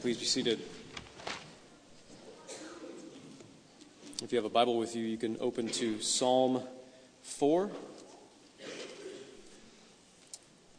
Please 0.00 0.16
be 0.16 0.24
seated. 0.24 0.60
If 4.22 4.32
you 4.32 4.38
have 4.38 4.46
a 4.46 4.48
Bible 4.48 4.78
with 4.78 4.96
you, 4.96 5.04
you 5.04 5.18
can 5.18 5.36
open 5.40 5.68
to 5.68 6.00
Psalm 6.00 6.62
4. 7.20 7.70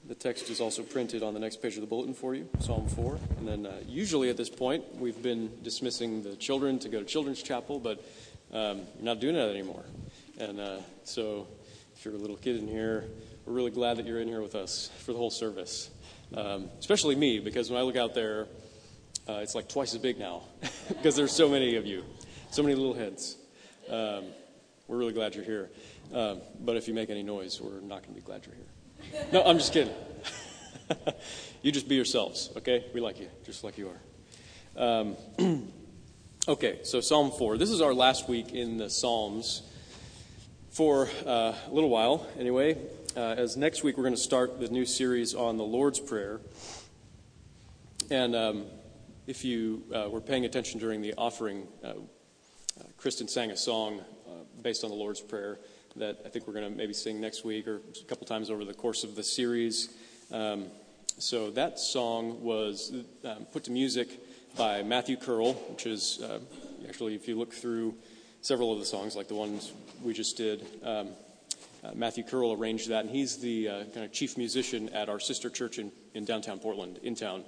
The 0.08 0.16
text 0.16 0.50
is 0.50 0.60
also 0.60 0.82
printed 0.82 1.22
on 1.22 1.36
the 1.36 1.40
next 1.40 1.62
page 1.62 1.76
of 1.76 1.82
the 1.82 1.88
bulletin 1.88 2.16
for 2.16 2.34
you, 2.34 2.50
Psalm 2.62 2.88
4. 2.88 3.20
And 3.38 3.48
then, 3.48 3.68
uh, 3.68 3.82
usually 3.86 4.32
at 4.32 4.38
this 4.38 4.50
point, 4.50 4.96
we've 4.96 5.22
been 5.22 5.52
dismissing 5.62 6.24
the 6.24 6.36
children 6.36 6.80
to 6.80 6.90
go 6.90 6.98
to 6.98 7.06
Children's 7.06 7.44
Chapel, 7.44 7.80
but 7.80 8.04
um, 8.52 8.78
you're 8.96 9.06
not 9.06 9.20
doing 9.20 9.36
that 9.36 9.50
anymore. 9.50 9.84
And 10.40 10.60
uh, 10.60 10.78
so, 11.04 11.48
if 11.96 12.04
you're 12.04 12.16
a 12.16 12.18
little 12.18 12.38
kid 12.38 12.56
in 12.56 12.68
here, 12.68 13.06
we're 13.46 13.54
really 13.54 13.70
glad 13.70 13.98
that 13.98 14.08
you're 14.08 14.20
in 14.20 14.28
here 14.28 14.42
with 14.42 14.56
us 14.56 14.90
for 14.98 15.12
the 15.12 15.20
whole 15.20 15.30
service. 15.30 15.92
Um, 16.36 16.70
especially 16.80 17.16
me, 17.16 17.38
because 17.38 17.70
when 17.70 17.80
I 17.80 17.84
look 17.84 17.98
out 17.98 18.16
there, 18.16 18.48
uh, 19.28 19.40
it's 19.42 19.56
like 19.56 19.70
twice 19.70 19.94
as 19.94 20.00
big 20.00 20.18
now, 20.18 20.44
because 20.90 21.16
there's 21.16 21.32
so 21.32 21.50
many 21.50 21.76
of 21.76 21.86
you, 21.86 22.04
so 22.52 22.64
many 22.64 22.76
little 22.76 22.94
heads. 22.94 23.38
Um, 23.90 24.26
we're 24.88 24.98
really 24.98 25.14
glad 25.14 25.36
you're 25.36 25.44
here. 25.44 25.70
Um, 26.14 26.42
but 26.60 26.76
if 26.76 26.88
you 26.88 26.94
make 26.94 27.10
any 27.10 27.24
noise, 27.24 27.62
we're 27.62 27.80
not 27.82 28.04
going 28.04 28.14
to 28.14 28.22
be 28.22 28.22
glad 28.22 28.46
you're 28.46 28.56
here. 28.56 29.26
No, 29.32 29.44
I'm 29.44 29.58
just 29.58 29.74
kidding. 29.74 29.94
you 31.62 31.72
just 31.72 31.88
be 31.88 31.96
yourselves, 31.96 32.50
okay? 32.58 32.86
We 32.94 33.02
like 33.02 33.20
you, 33.20 33.30
just 33.46 33.64
like 33.64 33.78
you 33.78 33.90
are. 33.90 34.84
Um, 34.84 35.16
okay, 36.48 36.80
so 36.84 37.00
Psalm 37.00 37.32
4. 37.32 37.58
This 37.58 37.70
is 37.70 37.82
our 37.82 37.94
last 37.94 38.28
week 38.28 38.52
in 38.52 38.78
the 38.78 38.90
Psalms 38.90 39.64
for 40.72 41.10
uh, 41.26 41.54
a 41.68 41.72
little 41.72 41.90
while, 41.90 42.28
anyway 42.38 42.78
uh, 43.16 43.36
as 43.38 43.58
next 43.58 43.84
week 43.84 43.98
we're 43.98 44.04
going 44.04 44.16
to 44.16 44.22
start 44.22 44.60
the 44.60 44.70
new 44.70 44.86
series 44.86 45.36
on 45.36 45.58
the 45.58 45.64
Lord's 45.64 46.00
Prayer. 46.00 46.40
And 48.10 48.36
um, 48.36 48.66
if 49.32 49.46
you 49.46 49.82
uh, 49.96 50.10
were 50.10 50.20
paying 50.20 50.44
attention 50.44 50.78
during 50.78 51.02
the 51.02 51.14
offering, 51.18 51.66
uh, 51.86 51.88
uh 51.88 51.94
Kristen 52.98 53.30
sang 53.30 53.50
a 53.52 53.56
song 53.56 54.02
uh, 54.28 54.32
based 54.62 54.84
on 54.84 54.90
the 54.90 54.96
Lord's 54.96 55.22
Prayer 55.22 55.58
that 55.96 56.20
I 56.26 56.30
think 56.30 56.48
we're 56.48 56.54
going 56.54 56.70
to 56.70 56.78
maybe 56.78 56.92
sing 56.92 57.22
next 57.22 57.46
week 57.46 57.66
or 57.66 57.78
a 57.78 58.04
couple 58.10 58.28
times 58.28 58.50
over 58.50 58.66
the 58.66 58.74
course 58.74 59.06
of 59.06 59.16
the 59.16 59.24
series. 59.24 59.96
Um, 60.34 60.66
so 61.18 61.50
that 61.52 61.80
song 61.80 62.44
was 62.44 62.92
um, 63.24 63.46
put 63.54 63.64
to 63.64 63.72
music 63.72 64.10
by 64.58 64.84
Matthew 64.84 65.16
Curl, 65.16 65.54
which 65.54 65.86
is 65.86 66.22
uh, 66.22 66.40
actually, 66.86 67.16
if 67.16 67.26
you 67.26 67.40
look 67.40 67.54
through 67.54 67.96
several 68.42 68.74
of 68.74 68.80
the 68.80 68.86
songs, 68.86 69.16
like 69.16 69.30
the 69.30 69.36
ones 69.36 69.72
we 70.04 70.14
just 70.14 70.36
did, 70.36 70.66
um, 70.84 71.08
uh, 71.86 71.92
Matthew 71.96 72.26
Curl 72.26 72.52
arranged 72.52 72.90
that, 72.90 73.06
and 73.06 73.10
he's 73.10 73.38
the 73.38 73.70
uh, 73.70 73.84
kind 73.94 74.06
of 74.06 74.12
chief 74.12 74.38
musician 74.38 74.90
at 74.90 75.08
our 75.08 75.22
sister 75.22 75.50
church 75.50 75.80
in, 75.80 75.90
in 76.16 76.26
downtown 76.26 76.60
Portland, 76.60 77.00
InTown 77.02 77.44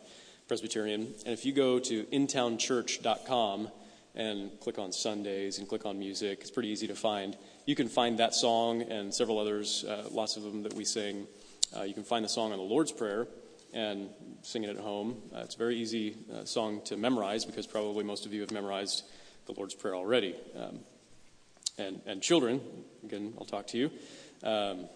Presbyterian. 0.48 1.14
And 1.26 1.34
if 1.34 1.46
you 1.46 1.54
go 1.54 1.80
to 1.80 2.04
intownchurch.com 2.06 3.70
and 4.16 4.60
click 4.60 4.78
on 4.78 4.92
Sundays 4.92 5.60
and 5.60 5.68
click 5.68 5.86
on 5.86 5.98
music, 5.98 6.40
it's 6.42 6.52
pretty 6.52 6.70
easy 6.70 6.88
to 6.88 6.96
find. 6.96 7.38
You 7.66 7.76
can 7.76 7.88
find 7.88 8.20
that 8.20 8.36
song 8.36 8.82
and 8.84 9.14
several 9.14 9.40
others, 9.40 9.86
uh, 9.86 10.08
lots 10.12 10.38
of 10.38 10.44
them 10.44 10.64
that 10.64 10.74
we 10.74 10.86
sing. 10.86 11.28
Uh, 11.76 11.84
you 11.84 11.94
can 11.94 12.04
find 12.04 12.24
the 12.24 12.30
song 12.30 12.52
on 12.52 12.58
the 12.58 12.64
Lord's 12.64 12.92
Prayer 12.92 13.28
and 13.74 14.10
sing 14.44 14.64
it 14.64 14.70
at 14.70 14.78
home. 14.78 15.22
Uh, 15.34 15.40
it's 15.40 15.56
a 15.56 15.58
very 15.58 15.78
easy 15.78 16.16
uh, 16.34 16.46
song 16.46 16.82
to 16.86 16.98
memorize 16.98 17.46
because 17.46 17.66
probably 17.66 18.04
most 18.04 18.26
of 18.26 18.34
you 18.34 18.42
have 18.42 18.52
memorized 18.52 19.04
the 19.46 19.54
Lord's 19.54 19.74
Prayer 19.74 19.96
already. 19.96 20.36
Um, 20.56 20.80
and, 21.78 22.02
and 22.06 22.22
children, 22.22 22.62
again, 23.04 23.34
I'll 23.40 23.46
talk 23.46 23.68
to 23.68 23.78
you. 23.78 23.92
Um, 24.44 24.88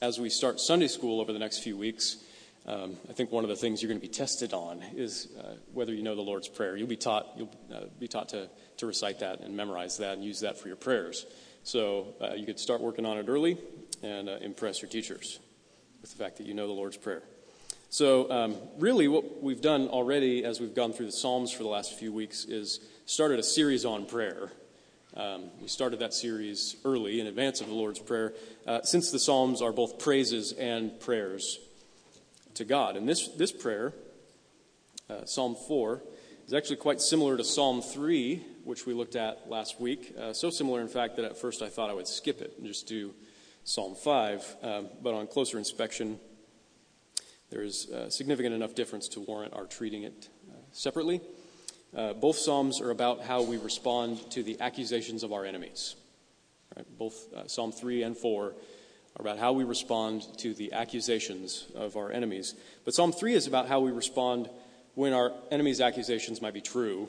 as 0.00 0.18
we 0.18 0.30
start 0.30 0.60
Sunday 0.60 0.88
school 0.88 1.20
over 1.20 1.32
the 1.32 1.38
next 1.38 1.58
few 1.58 1.76
weeks, 1.76 2.16
um, 2.66 2.96
I 3.10 3.12
think 3.12 3.30
one 3.30 3.44
of 3.44 3.50
the 3.50 3.56
things 3.56 3.82
you're 3.82 3.90
going 3.90 4.00
to 4.00 4.06
be 4.06 4.12
tested 4.12 4.54
on 4.54 4.82
is 4.94 5.28
uh, 5.38 5.56
whether 5.72 5.92
you 5.92 6.02
know 6.02 6.14
the 6.14 6.22
Lord's 6.22 6.48
Prayer. 6.48 6.76
You'll 6.76 6.88
be 6.88 6.96
taught, 6.96 7.26
you'll 7.36 7.50
uh, 7.74 7.84
be 7.98 8.08
taught 8.08 8.30
to, 8.30 8.48
to 8.78 8.86
recite 8.86 9.20
that 9.20 9.40
and 9.40 9.54
memorize 9.54 9.98
that 9.98 10.14
and 10.14 10.24
use 10.24 10.40
that 10.40 10.58
for 10.58 10.68
your 10.68 10.76
prayers. 10.76 11.26
So 11.62 12.14
uh, 12.22 12.34
you 12.34 12.46
could 12.46 12.58
start 12.58 12.80
working 12.80 13.04
on 13.04 13.18
it 13.18 13.28
early 13.28 13.58
and 14.02 14.28
uh, 14.28 14.36
impress 14.40 14.80
your 14.80 14.90
teachers 14.90 15.38
with 16.00 16.10
the 16.10 16.16
fact 16.16 16.38
that 16.38 16.46
you 16.46 16.54
know 16.54 16.66
the 16.66 16.72
Lord's 16.72 16.96
Prayer. 16.96 17.22
So, 17.90 18.28
um, 18.30 18.56
really, 18.78 19.06
what 19.06 19.40
we've 19.42 19.60
done 19.60 19.86
already 19.86 20.44
as 20.44 20.58
we've 20.58 20.74
gone 20.74 20.92
through 20.92 21.06
the 21.06 21.12
Psalms 21.12 21.52
for 21.52 21.62
the 21.62 21.68
last 21.68 21.96
few 21.96 22.12
weeks 22.12 22.44
is 22.44 22.80
started 23.06 23.38
a 23.38 23.42
series 23.42 23.84
on 23.84 24.06
prayer. 24.06 24.50
Um, 25.16 25.44
we 25.60 25.68
started 25.68 26.00
that 26.00 26.12
series 26.12 26.74
early 26.84 27.20
in 27.20 27.28
advance 27.28 27.60
of 27.60 27.68
the 27.68 27.74
Lord's 27.74 28.00
Prayer, 28.00 28.34
uh, 28.66 28.82
since 28.82 29.12
the 29.12 29.20
Psalms 29.20 29.62
are 29.62 29.70
both 29.70 30.00
praises 30.00 30.50
and 30.52 30.98
prayers 30.98 31.60
to 32.54 32.64
God. 32.64 32.96
And 32.96 33.08
this, 33.08 33.28
this 33.36 33.52
prayer, 33.52 33.92
uh, 35.08 35.24
Psalm 35.24 35.56
4, 35.68 36.02
is 36.46 36.54
actually 36.54 36.76
quite 36.76 37.00
similar 37.00 37.36
to 37.36 37.44
Psalm 37.44 37.82
3, 37.82 38.42
which 38.64 38.86
we 38.86 38.94
looked 38.94 39.16
at 39.16 39.48
last 39.48 39.80
week. 39.80 40.14
Uh, 40.18 40.32
so 40.32 40.50
similar, 40.50 40.80
in 40.80 40.88
fact, 40.88 41.16
that 41.16 41.24
at 41.24 41.36
first 41.38 41.62
I 41.62 41.68
thought 41.68 41.90
I 41.90 41.94
would 41.94 42.08
skip 42.08 42.40
it 42.40 42.54
and 42.58 42.66
just 42.66 42.86
do 42.86 43.14
Psalm 43.64 43.94
5. 43.94 44.56
Um, 44.62 44.88
but 45.02 45.14
on 45.14 45.26
closer 45.26 45.58
inspection, 45.58 46.18
there 47.50 47.62
is 47.62 47.88
a 47.88 48.10
significant 48.10 48.54
enough 48.54 48.74
difference 48.74 49.08
to 49.08 49.20
warrant 49.20 49.54
our 49.54 49.66
treating 49.66 50.02
it 50.02 50.28
uh, 50.50 50.54
separately. 50.72 51.20
Uh, 51.96 52.12
both 52.12 52.36
Psalms 52.36 52.80
are 52.80 52.90
about 52.90 53.22
how 53.22 53.42
we 53.42 53.56
respond 53.56 54.30
to 54.32 54.42
the 54.42 54.60
accusations 54.60 55.22
of 55.22 55.32
our 55.32 55.44
enemies. 55.44 55.94
Right? 56.76 56.86
Both 56.98 57.32
uh, 57.32 57.46
Psalm 57.46 57.72
3 57.72 58.02
and 58.02 58.16
4 58.16 58.46
are 58.46 58.54
about 59.16 59.38
how 59.38 59.52
we 59.52 59.64
respond 59.64 60.26
to 60.38 60.54
the 60.54 60.72
accusations 60.72 61.66
of 61.74 61.96
our 61.96 62.10
enemies. 62.10 62.54
But 62.84 62.94
Psalm 62.94 63.12
3 63.12 63.34
is 63.34 63.46
about 63.46 63.68
how 63.68 63.80
we 63.80 63.90
respond 63.90 64.50
when 64.94 65.12
our 65.12 65.32
enemies' 65.50 65.80
accusations 65.80 66.42
might 66.42 66.54
be 66.54 66.60
true. 66.60 67.08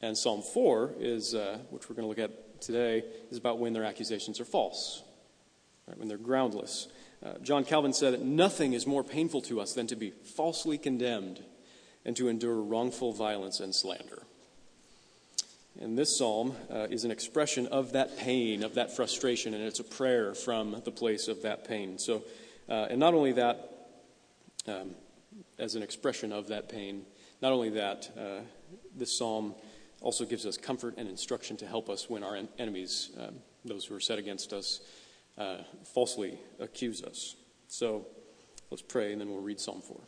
And 0.00 0.16
Psalm 0.16 0.42
4 0.42 0.94
is, 0.98 1.34
uh, 1.34 1.58
which 1.70 1.88
we're 1.88 1.96
going 1.96 2.04
to 2.04 2.08
look 2.08 2.18
at 2.18 2.60
today, 2.60 3.04
is 3.30 3.38
about 3.38 3.58
when 3.58 3.72
their 3.72 3.84
accusations 3.84 4.40
are 4.40 4.44
false, 4.44 5.02
right? 5.86 5.98
when 5.98 6.08
they're 6.08 6.18
groundless. 6.18 6.88
Uh, 7.24 7.34
John 7.42 7.64
Calvin 7.64 7.92
said 7.92 8.12
that 8.12 8.22
nothing 8.22 8.74
is 8.74 8.86
more 8.86 9.02
painful 9.02 9.42
to 9.42 9.60
us 9.60 9.72
than 9.72 9.86
to 9.88 9.96
be 9.96 10.10
falsely 10.10 10.78
condemned 10.78 11.42
and 12.04 12.16
to 12.16 12.28
endure 12.28 12.62
wrongful 12.62 13.12
violence 13.12 13.60
and 13.60 13.74
slander. 13.74 14.22
And 15.80 15.96
this 15.96 16.16
psalm 16.16 16.56
uh, 16.72 16.88
is 16.90 17.04
an 17.04 17.12
expression 17.12 17.68
of 17.68 17.92
that 17.92 18.18
pain, 18.18 18.64
of 18.64 18.74
that 18.74 18.96
frustration, 18.96 19.54
and 19.54 19.62
it's 19.62 19.78
a 19.78 19.84
prayer 19.84 20.34
from 20.34 20.82
the 20.84 20.90
place 20.90 21.28
of 21.28 21.42
that 21.42 21.68
pain. 21.68 21.98
So, 21.98 22.24
uh, 22.68 22.88
and 22.90 22.98
not 22.98 23.14
only 23.14 23.32
that, 23.32 23.88
um, 24.66 24.96
as 25.56 25.76
an 25.76 25.84
expression 25.84 26.32
of 26.32 26.48
that 26.48 26.68
pain, 26.68 27.04
not 27.40 27.52
only 27.52 27.70
that, 27.70 28.10
uh, 28.18 28.40
this 28.96 29.16
psalm 29.16 29.54
also 30.00 30.24
gives 30.24 30.46
us 30.46 30.56
comfort 30.56 30.94
and 30.96 31.08
instruction 31.08 31.56
to 31.58 31.66
help 31.66 31.88
us 31.88 32.10
when 32.10 32.24
our 32.24 32.34
en- 32.34 32.48
enemies, 32.58 33.10
um, 33.16 33.36
those 33.64 33.84
who 33.84 33.94
are 33.94 34.00
set 34.00 34.18
against 34.18 34.52
us, 34.52 34.80
uh, 35.36 35.58
falsely 35.84 36.40
accuse 36.58 37.04
us. 37.04 37.36
So, 37.68 38.04
let's 38.70 38.82
pray, 38.82 39.12
and 39.12 39.20
then 39.20 39.30
we'll 39.30 39.42
read 39.42 39.60
Psalm 39.60 39.80
4. 39.80 40.00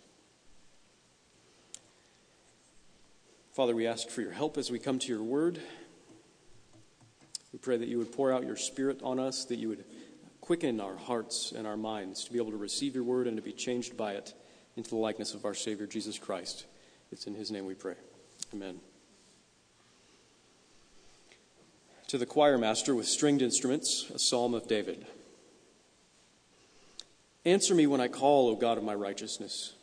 Father, 3.60 3.76
we 3.76 3.86
ask 3.86 4.08
for 4.08 4.22
your 4.22 4.32
help 4.32 4.56
as 4.56 4.70
we 4.70 4.78
come 4.78 4.98
to 4.98 5.08
your 5.08 5.22
word. 5.22 5.60
We 7.52 7.58
pray 7.58 7.76
that 7.76 7.88
you 7.88 7.98
would 7.98 8.10
pour 8.10 8.32
out 8.32 8.46
your 8.46 8.56
spirit 8.56 9.02
on 9.02 9.20
us, 9.20 9.44
that 9.44 9.58
you 9.58 9.68
would 9.68 9.84
quicken 10.40 10.80
our 10.80 10.96
hearts 10.96 11.52
and 11.54 11.66
our 11.66 11.76
minds 11.76 12.24
to 12.24 12.32
be 12.32 12.38
able 12.38 12.52
to 12.52 12.56
receive 12.56 12.94
your 12.94 13.04
word 13.04 13.26
and 13.26 13.36
to 13.36 13.42
be 13.42 13.52
changed 13.52 13.98
by 13.98 14.12
it 14.14 14.32
into 14.78 14.88
the 14.88 14.96
likeness 14.96 15.34
of 15.34 15.44
our 15.44 15.52
Savior, 15.52 15.86
Jesus 15.86 16.18
Christ. 16.18 16.64
It's 17.12 17.26
in 17.26 17.34
his 17.34 17.50
name 17.50 17.66
we 17.66 17.74
pray. 17.74 17.96
Amen. 18.54 18.80
To 22.08 22.16
the 22.16 22.24
choir 22.24 22.56
master 22.56 22.94
with 22.94 23.08
stringed 23.08 23.42
instruments, 23.42 24.10
a 24.14 24.18
psalm 24.18 24.54
of 24.54 24.68
David. 24.68 25.04
Answer 27.44 27.74
me 27.74 27.86
when 27.86 28.00
I 28.00 28.08
call, 28.08 28.48
O 28.48 28.54
God 28.54 28.78
of 28.78 28.84
my 28.84 28.94
righteousness. 28.94 29.74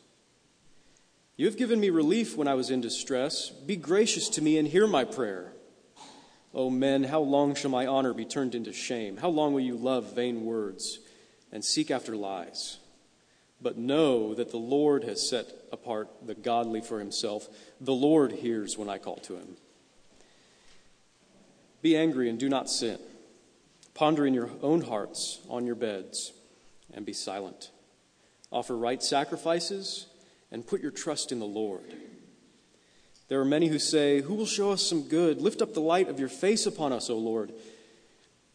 You 1.38 1.46
have 1.46 1.56
given 1.56 1.78
me 1.78 1.90
relief 1.90 2.36
when 2.36 2.48
I 2.48 2.54
was 2.54 2.68
in 2.68 2.80
distress. 2.80 3.50
Be 3.50 3.76
gracious 3.76 4.28
to 4.30 4.42
me 4.42 4.58
and 4.58 4.66
hear 4.66 4.88
my 4.88 5.04
prayer. 5.04 5.52
O 6.52 6.68
men, 6.68 7.04
how 7.04 7.20
long 7.20 7.54
shall 7.54 7.70
my 7.70 7.86
honor 7.86 8.12
be 8.12 8.24
turned 8.24 8.56
into 8.56 8.72
shame? 8.72 9.18
How 9.18 9.28
long 9.28 9.52
will 9.52 9.60
you 9.60 9.76
love 9.76 10.16
vain 10.16 10.44
words 10.44 10.98
and 11.52 11.64
seek 11.64 11.92
after 11.92 12.16
lies? 12.16 12.78
But 13.62 13.78
know 13.78 14.34
that 14.34 14.50
the 14.50 14.56
Lord 14.56 15.04
has 15.04 15.28
set 15.28 15.52
apart 15.70 16.08
the 16.26 16.34
godly 16.34 16.80
for 16.80 16.98
himself. 16.98 17.48
The 17.80 17.94
Lord 17.94 18.32
hears 18.32 18.76
when 18.76 18.88
I 18.88 18.98
call 18.98 19.18
to 19.18 19.36
him. 19.36 19.56
Be 21.82 21.96
angry 21.96 22.28
and 22.28 22.40
do 22.40 22.48
not 22.48 22.68
sin. 22.68 22.98
Ponder 23.94 24.26
in 24.26 24.34
your 24.34 24.50
own 24.60 24.80
hearts 24.80 25.38
on 25.48 25.66
your 25.66 25.76
beds 25.76 26.32
and 26.92 27.06
be 27.06 27.12
silent. 27.12 27.70
Offer 28.50 28.76
right 28.76 29.00
sacrifices 29.00 30.07
and 30.50 30.66
put 30.66 30.80
your 30.80 30.90
trust 30.90 31.32
in 31.32 31.38
the 31.38 31.46
Lord. 31.46 31.94
There 33.28 33.40
are 33.40 33.44
many 33.44 33.68
who 33.68 33.78
say, 33.78 34.22
Who 34.22 34.34
will 34.34 34.46
show 34.46 34.70
us 34.70 34.82
some 34.82 35.08
good? 35.08 35.40
Lift 35.40 35.60
up 35.60 35.74
the 35.74 35.80
light 35.80 36.08
of 36.08 36.18
your 36.18 36.30
face 36.30 36.66
upon 36.66 36.92
us, 36.92 37.10
O 37.10 37.16
Lord. 37.16 37.52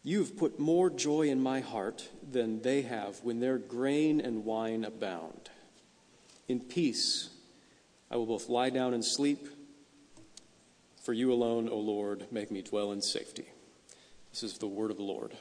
You 0.02 0.18
have 0.18 0.36
put 0.36 0.58
more 0.58 0.90
joy 0.90 1.28
in 1.28 1.40
my 1.40 1.60
heart 1.60 2.08
than 2.30 2.60
they 2.60 2.82
have 2.82 3.20
when 3.22 3.40
their 3.40 3.56
grain 3.56 4.20
and 4.20 4.44
wine 4.44 4.84
abound. 4.84 5.48
In 6.48 6.60
peace, 6.60 7.30
I 8.10 8.16
will 8.16 8.26
both 8.26 8.48
lie 8.48 8.70
down 8.70 8.92
and 8.92 9.04
sleep. 9.04 9.48
For 11.02 11.12
you 11.12 11.32
alone, 11.32 11.68
O 11.68 11.78
Lord, 11.78 12.26
make 12.30 12.50
me 12.50 12.62
dwell 12.62 12.92
in 12.92 13.02
safety. 13.02 13.46
This 14.30 14.42
is 14.42 14.58
the 14.58 14.66
word 14.66 14.90
of 14.90 14.96
the 14.96 15.02
Lord. 15.02 15.32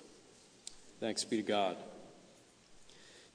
Thanks 1.00 1.24
be 1.24 1.38
to 1.38 1.44
God. 1.44 1.78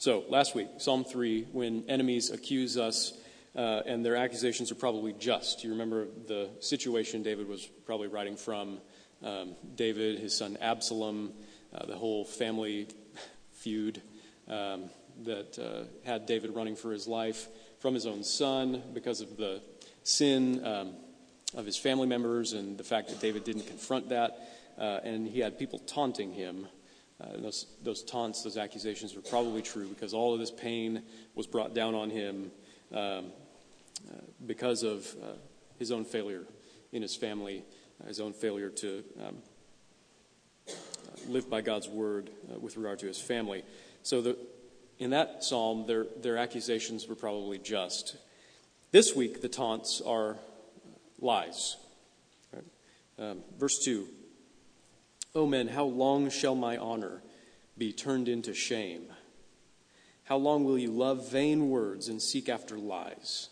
So, 0.00 0.22
last 0.28 0.54
week, 0.54 0.68
Psalm 0.78 1.02
3, 1.02 1.48
when 1.50 1.82
enemies 1.88 2.30
accuse 2.30 2.76
us 2.76 3.14
uh, 3.56 3.82
and 3.84 4.06
their 4.06 4.14
accusations 4.14 4.70
are 4.70 4.76
probably 4.76 5.12
just. 5.12 5.64
You 5.64 5.70
remember 5.70 6.06
the 6.28 6.50
situation 6.60 7.24
David 7.24 7.48
was 7.48 7.66
probably 7.84 8.06
writing 8.06 8.36
from 8.36 8.78
um, 9.24 9.56
David, 9.74 10.20
his 10.20 10.36
son 10.36 10.56
Absalom, 10.60 11.32
uh, 11.74 11.84
the 11.86 11.96
whole 11.96 12.24
family 12.24 12.86
feud 13.54 14.00
um, 14.46 14.84
that 15.24 15.58
uh, 15.58 15.88
had 16.08 16.26
David 16.26 16.54
running 16.54 16.76
for 16.76 16.92
his 16.92 17.08
life 17.08 17.48
from 17.80 17.92
his 17.92 18.06
own 18.06 18.22
son 18.22 18.80
because 18.94 19.20
of 19.20 19.36
the 19.36 19.60
sin 20.04 20.64
um, 20.64 20.92
of 21.56 21.66
his 21.66 21.76
family 21.76 22.06
members 22.06 22.52
and 22.52 22.78
the 22.78 22.84
fact 22.84 23.08
that 23.08 23.18
David 23.18 23.42
didn't 23.42 23.66
confront 23.66 24.10
that. 24.10 24.38
Uh, 24.78 25.00
and 25.02 25.26
he 25.26 25.40
had 25.40 25.58
people 25.58 25.80
taunting 25.80 26.32
him. 26.32 26.68
Uh, 27.20 27.50
those, 27.82 28.04
taunts, 28.04 28.42
those 28.42 28.56
accusations 28.56 29.14
were 29.16 29.22
probably 29.22 29.60
true 29.60 29.88
because 29.88 30.14
all 30.14 30.32
of 30.32 30.38
this 30.38 30.52
pain 30.52 31.02
was 31.34 31.48
brought 31.48 31.74
down 31.74 31.94
on 31.94 32.10
him 32.10 32.50
um, 32.92 32.98
uh, 34.08 34.14
because 34.46 34.84
of 34.84 35.04
uh, 35.22 35.32
his 35.78 35.90
own 35.90 36.04
failure 36.04 36.44
in 36.92 37.02
his 37.02 37.16
family, 37.16 37.64
his 38.06 38.20
own 38.20 38.32
failure 38.32 38.70
to 38.70 39.02
um, 39.20 39.36
live 41.26 41.50
by 41.50 41.60
God's 41.60 41.88
word 41.88 42.30
with 42.60 42.76
regard 42.76 43.00
to 43.00 43.06
his 43.06 43.20
family. 43.20 43.64
So 44.04 44.36
in 44.98 45.10
that 45.10 45.42
psalm, 45.42 45.86
their, 45.86 46.36
accusations 46.36 47.08
were 47.08 47.16
probably 47.16 47.58
just. 47.58 48.16
This 48.92 49.14
week, 49.14 49.42
the 49.42 49.48
taunts 49.48 50.00
are 50.00 50.36
lies. 51.20 51.76
Um, 53.18 53.40
verse 53.58 53.78
2 53.84 54.06
O 55.34 55.46
men, 55.46 55.68
how 55.68 55.84
long 55.84 56.30
shall 56.30 56.54
my 56.54 56.76
honor 56.76 57.22
be 57.76 57.92
turned 57.92 58.28
into 58.28 58.54
shame? 58.54 59.06
How 60.24 60.36
long 60.36 60.64
will 60.64 60.78
you 60.78 60.90
love 60.90 61.30
vain 61.30 61.70
words 61.70 62.08
and 62.08 62.20
seek 62.20 62.48
after 62.48 62.76
lies? 62.76 63.48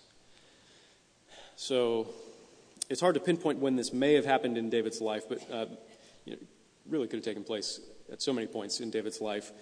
So 1.56 2.08
it's 2.90 3.00
hard 3.00 3.14
to 3.14 3.20
pinpoint 3.20 3.60
when 3.60 3.76
this 3.76 3.92
may 3.92 4.14
have 4.14 4.24
happened 4.24 4.58
in 4.58 4.68
David's 4.68 5.00
life, 5.00 5.24
but 5.28 5.50
uh, 5.50 5.66
you 6.24 6.32
know, 6.32 6.38
really 6.88 7.06
could 7.06 7.16
have 7.16 7.24
taken 7.24 7.44
place 7.44 7.80
at 8.12 8.22
so 8.22 8.32
many 8.32 8.46
points 8.46 8.80
in 8.80 8.90
David's 8.90 9.20
life. 9.20 9.52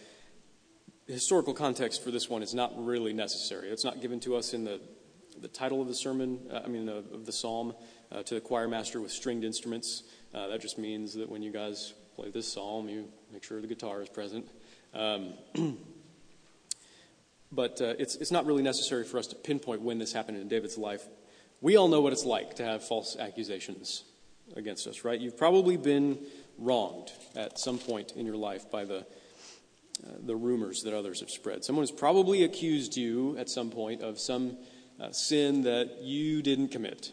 Historical 1.07 1.55
context 1.55 2.03
for 2.03 2.11
this 2.11 2.29
one 2.29 2.43
is 2.43 2.55
not 2.55 2.73
really 2.77 3.13
necessary. 3.13 3.69
It's 3.69 3.85
not 3.85 4.01
given 4.01 4.21
to 4.21 4.37
us 4.37 4.55
in 4.55 4.65
the, 4.65 4.81
the 5.41 5.49
title 5.49 5.81
of 5.81 5.89
the 5.89 5.95
sermon, 5.95 6.41
uh, 6.53 6.63
I 6.65 6.69
mean, 6.69 6.89
of, 6.89 7.13
of 7.13 7.27
the 7.27 7.33
psalm, 7.33 7.75
uh, 8.11 8.23
to 8.23 8.35
the 8.35 8.41
choir 8.41 8.69
master 8.69 9.01
with 9.01 9.13
stringed 9.13 9.45
instruments. 9.45 10.05
Uh, 10.35 10.49
that 10.49 10.61
just 10.61 10.79
means 10.79 11.15
that 11.15 11.29
when 11.29 11.43
you 11.43 11.53
guys 11.53 11.95
play 12.17 12.31
this 12.31 12.53
psalm, 12.53 12.89
you 12.89 13.09
make 13.33 13.45
sure 13.45 13.61
the 13.61 13.67
guitar 13.67 14.03
is 14.03 14.09
present. 14.09 14.49
Um, 14.95 15.35
but 17.53 17.81
uh, 17.81 17.95
it's, 17.99 18.15
it's 18.17 18.31
not 18.31 18.47
really 18.47 18.63
necessary 18.63 19.05
for 19.05 19.19
us 19.19 19.27
to 19.29 19.37
pinpoint 19.37 19.83
when 19.83 19.99
this 19.99 20.13
happened 20.13 20.39
in 20.39 20.49
David's 20.49 20.79
life 20.79 21.07
we 21.65 21.77
all 21.77 21.89
know 21.89 22.03
what 22.03 22.13
it's 22.13 22.27
like 22.27 22.57
to 22.57 22.63
have 22.63 22.85
false 22.85 23.17
accusations 23.17 24.05
against 24.55 24.87
us, 24.87 25.03
right? 25.03 25.19
You've 25.19 25.39
probably 25.39 25.79
been 25.79 26.19
wronged 26.59 27.11
at 27.35 27.59
some 27.59 27.79
point 27.79 28.13
in 28.13 28.27
your 28.27 28.37
life 28.37 28.71
by 28.71 28.85
the, 28.85 28.99
uh, 28.99 30.11
the 30.27 30.37
rumors 30.37 30.83
that 30.83 30.93
others 30.93 31.21
have 31.21 31.31
spread. 31.31 31.65
Someone 31.65 31.83
has 31.83 31.91
probably 31.91 32.45
accused 32.45 32.99
you 32.99 33.35
at 33.39 33.49
some 33.49 33.71
point 33.71 34.03
of 34.03 34.21
some 34.21 34.59
uh, 35.01 35.11
sin 35.13 35.63
that 35.63 36.03
you 36.03 36.43
didn't 36.43 36.69
commit. 36.69 37.13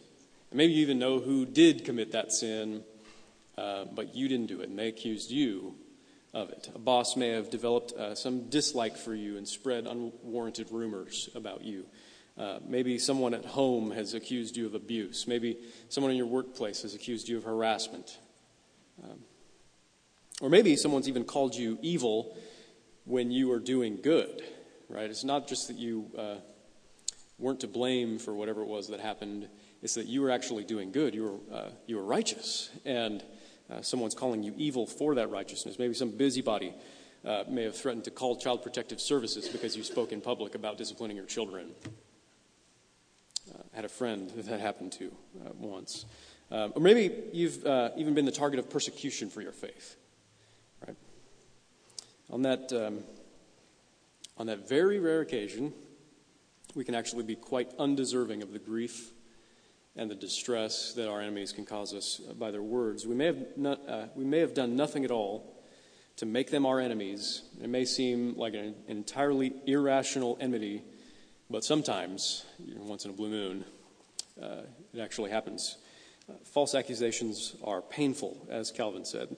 And 0.49 0.57
maybe 0.57 0.73
you 0.73 0.81
even 0.81 0.99
know 0.99 1.19
who 1.19 1.45
did 1.45 1.85
commit 1.85 2.11
that 2.11 2.33
sin, 2.33 2.83
but 3.55 4.15
you 4.15 4.27
didn't 4.27 4.47
do 4.47 4.61
it, 4.61 4.69
and 4.69 4.77
they 4.77 4.87
accused 4.87 5.31
you 5.31 5.75
of 6.33 6.49
it. 6.49 6.69
A 6.73 6.79
boss 6.79 7.15
may 7.15 7.29
have 7.29 7.49
developed 7.49 7.91
uh, 7.93 8.15
some 8.15 8.49
dislike 8.49 8.97
for 8.97 9.13
you 9.13 9.37
and 9.37 9.47
spread 9.47 9.85
unwarranted 9.85 10.71
rumors 10.71 11.29
about 11.35 11.63
you. 11.63 11.85
Uh, 12.37 12.59
maybe 12.65 12.97
someone 12.97 13.33
at 13.33 13.45
home 13.45 13.91
has 13.91 14.13
accused 14.13 14.55
you 14.55 14.65
of 14.65 14.73
abuse. 14.73 15.27
Maybe 15.27 15.57
someone 15.89 16.11
in 16.11 16.17
your 16.17 16.27
workplace 16.27 16.83
has 16.83 16.95
accused 16.95 17.27
you 17.27 17.37
of 17.37 17.43
harassment. 17.43 18.17
Um, 19.03 19.19
or 20.41 20.49
maybe 20.49 20.75
someone's 20.75 21.09
even 21.09 21.25
called 21.25 21.55
you 21.55 21.77
evil 21.81 22.37
when 23.05 23.31
you 23.31 23.51
are 23.51 23.59
doing 23.59 23.99
good, 24.01 24.41
right? 24.89 25.09
It's 25.09 25.23
not 25.23 25.47
just 25.47 25.67
that 25.67 25.77
you 25.77 26.09
uh, 26.17 26.35
weren't 27.37 27.59
to 27.59 27.67
blame 27.67 28.17
for 28.17 28.33
whatever 28.33 28.61
it 28.61 28.67
was 28.67 28.87
that 28.87 28.99
happened, 29.01 29.49
it's 29.81 29.95
that 29.95 30.07
you 30.07 30.21
were 30.21 30.31
actually 30.31 30.63
doing 30.63 30.91
good. 30.91 31.13
You 31.13 31.23
were, 31.23 31.55
uh, 31.55 31.69
you 31.87 31.97
were 31.97 32.03
righteous. 32.03 32.69
And 32.85 33.23
uh, 33.71 33.81
someone's 33.81 34.15
calling 34.15 34.43
you 34.43 34.53
evil 34.57 34.85
for 34.85 35.15
that 35.15 35.29
righteousness. 35.29 35.79
Maybe 35.79 35.93
some 35.93 36.11
busybody 36.11 36.73
uh, 37.23 37.43
may 37.47 37.63
have 37.63 37.75
threatened 37.75 38.03
to 38.05 38.11
call 38.11 38.35
Child 38.35 38.63
Protective 38.63 38.99
Services 38.99 39.47
because 39.47 39.77
you 39.77 39.83
spoke 39.83 40.11
in 40.11 40.21
public 40.21 40.55
about 40.55 40.77
disciplining 40.77 41.15
your 41.15 41.25
children. 41.25 41.71
I 43.73 43.75
had 43.75 43.85
a 43.85 43.89
friend 43.89 44.29
that 44.31 44.47
that 44.47 44.59
happened 44.59 44.91
to 44.93 45.11
uh, 45.45 45.49
once. 45.57 46.05
Um, 46.51 46.73
or 46.75 46.81
maybe 46.81 47.13
you've 47.31 47.65
uh, 47.65 47.91
even 47.95 48.13
been 48.13 48.25
the 48.25 48.31
target 48.31 48.59
of 48.59 48.69
persecution 48.69 49.29
for 49.29 49.41
your 49.41 49.53
faith. 49.53 49.95
Right? 50.85 50.97
On 52.29 52.41
that, 52.41 52.73
um, 52.73 52.99
on 54.37 54.47
that 54.47 54.67
very 54.67 54.99
rare 54.99 55.21
occasion, 55.21 55.73
we 56.75 56.83
can 56.83 56.95
actually 56.95 57.23
be 57.23 57.35
quite 57.35 57.71
undeserving 57.79 58.41
of 58.41 58.51
the 58.51 58.59
grief 58.59 59.11
and 59.95 60.09
the 60.09 60.15
distress 60.15 60.93
that 60.93 61.09
our 61.09 61.21
enemies 61.21 61.51
can 61.51 61.65
cause 61.65 61.93
us 61.93 62.21
by 62.39 62.51
their 62.51 62.61
words. 62.61 63.05
We 63.05 63.15
may 63.15 63.25
have, 63.25 63.57
not, 63.57 63.81
uh, 63.87 64.05
we 64.15 64.25
may 64.25 64.39
have 64.39 64.53
done 64.53 64.75
nothing 64.75 65.03
at 65.05 65.11
all 65.11 65.61
to 66.17 66.25
make 66.25 66.51
them 66.51 66.65
our 66.65 66.79
enemies. 66.79 67.43
It 67.61 67.69
may 67.69 67.85
seem 67.85 68.37
like 68.37 68.53
an 68.53 68.75
entirely 68.87 69.53
irrational 69.65 70.37
enmity 70.39 70.83
but 71.51 71.65
sometimes, 71.65 72.45
once 72.77 73.03
in 73.03 73.11
a 73.11 73.13
blue 73.13 73.29
moon, 73.29 73.65
uh, 74.41 74.61
it 74.93 75.01
actually 75.01 75.31
happens. 75.31 75.75
Uh, 76.29 76.33
false 76.45 76.73
accusations 76.73 77.57
are 77.61 77.81
painful, 77.81 78.47
as 78.49 78.71
Calvin 78.71 79.03
said. 79.03 79.35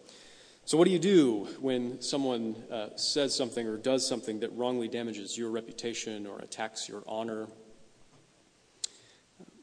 So, 0.65 0.77
what 0.77 0.85
do 0.85 0.91
you 0.91 0.99
do 0.99 1.47
when 1.59 1.99
someone 2.01 2.55
uh, 2.71 2.89
says 2.97 3.35
something 3.35 3.67
or 3.67 3.77
does 3.77 4.07
something 4.07 4.41
that 4.41 4.55
wrongly 4.55 4.87
damages 4.87 5.35
your 5.35 5.49
reputation 5.49 6.27
or 6.27 6.37
attacks 6.37 6.87
your 6.87 7.01
honor? 7.07 7.47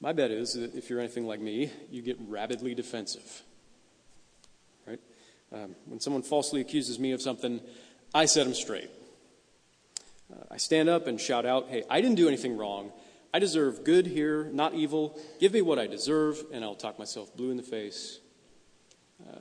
My 0.01 0.13
bet 0.15 0.31
is 0.31 0.55
that 0.55 0.75
if 0.75 0.89
you're 0.89 0.99
anything 0.99 1.27
like 1.27 1.41
me, 1.41 1.71
you 1.91 2.01
get 2.01 2.17
rabidly 2.27 2.75
defensive. 2.75 3.43
Right? 4.87 5.01
Um, 5.53 5.75
when 5.85 6.01
someone 6.01 6.23
falsely 6.23 6.63
accuses 6.63 6.99
me 6.99 7.13
of 7.13 7.21
something, 7.21 7.61
I 8.15 8.25
set 8.25 8.45
them 8.45 8.55
straight. 8.55 8.91
Uh, 10.33 10.45
I 10.51 10.57
stand 10.57 10.89
up 10.89 11.07
and 11.07 11.21
shout 11.21 11.45
out, 11.45 11.69
hey, 11.69 11.85
I 11.91 12.01
didn't 12.01 12.17
do 12.17 12.29
anything 12.29 12.57
wrong. 12.57 12.93
I 13.33 13.39
deserve 13.39 13.85
good 13.85 14.07
here, 14.07 14.45
not 14.53 14.75
evil. 14.75 15.21
Give 15.39 15.53
me 15.53 15.61
what 15.61 15.79
I 15.79 15.87
deserve, 15.87 16.43
and 16.53 16.65
I'll 16.65 16.75
talk 16.75 16.99
myself 16.99 17.37
blue 17.37 17.51
in 17.51 17.57
the 17.57 17.63
face, 17.63 18.21
uh, 19.29 19.39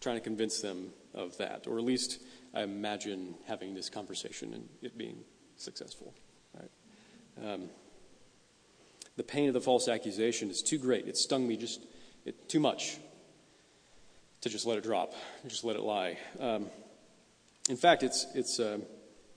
trying 0.00 0.16
to 0.16 0.20
convince 0.20 0.60
them 0.60 0.90
of 1.14 1.36
that. 1.38 1.66
Or 1.66 1.78
at 1.78 1.84
least 1.84 2.20
I 2.52 2.62
imagine 2.62 3.36
having 3.46 3.72
this 3.72 3.88
conversation 3.88 4.52
and 4.52 4.68
it 4.82 4.98
being 4.98 5.18
successful. 5.56 6.12
Right? 6.54 7.52
Um, 7.52 7.70
the 9.16 9.22
pain 9.22 9.48
of 9.48 9.54
the 9.54 9.60
false 9.60 9.88
accusation 9.88 10.50
is 10.50 10.62
too 10.62 10.78
great. 10.78 11.06
It 11.06 11.16
stung 11.16 11.46
me 11.46 11.56
just 11.56 11.84
it, 12.24 12.48
too 12.48 12.60
much 12.60 12.98
to 14.42 14.48
just 14.48 14.66
let 14.66 14.78
it 14.78 14.84
drop, 14.84 15.14
just 15.46 15.64
let 15.64 15.76
it 15.76 15.82
lie. 15.82 16.18
Um, 16.38 16.66
in 17.68 17.76
fact, 17.76 18.02
it's, 18.02 18.26
it's, 18.34 18.60
uh, 18.60 18.78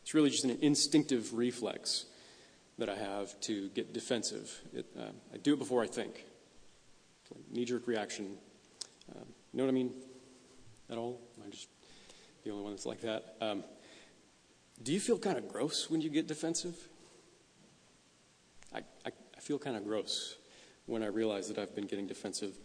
it's 0.01 0.13
really 0.13 0.29
just 0.29 0.43
an 0.43 0.57
instinctive 0.61 1.33
reflex 1.33 2.05
that 2.77 2.89
I 2.89 2.95
have 2.95 3.39
to 3.41 3.69
get 3.69 3.93
defensive. 3.93 4.59
It, 4.73 4.85
uh, 4.97 5.11
I 5.33 5.37
do 5.37 5.53
it 5.53 5.59
before 5.59 5.83
I 5.83 5.87
think. 5.87 6.25
Like 7.33 7.43
knee 7.51 7.65
jerk 7.65 7.87
reaction. 7.87 8.37
Uh, 9.11 9.19
you 9.53 9.57
know 9.57 9.63
what 9.63 9.69
I 9.69 9.73
mean? 9.73 9.91
At 10.89 10.97
all? 10.97 11.21
Am 11.37 11.43
I 11.47 11.49
just 11.51 11.67
the 12.43 12.51
only 12.51 12.63
one 12.63 12.73
that's 12.73 12.85
like 12.85 13.01
that? 13.01 13.35
Um, 13.39 13.63
do 14.81 14.93
you 14.93 14.99
feel 14.99 15.19
kind 15.19 15.37
of 15.37 15.47
gross 15.47 15.89
when 15.89 16.01
you 16.01 16.09
get 16.09 16.27
defensive? 16.27 16.75
I, 18.73 18.79
I 19.05 19.11
feel 19.49 19.57
kind 19.57 19.75
of 19.75 19.83
gross 19.83 20.35
when 20.85 21.01
I 21.01 21.07
realize 21.07 21.47
that 21.47 21.57
I've 21.57 21.73
been 21.73 21.87
getting 21.87 22.05
defensive. 22.05 22.55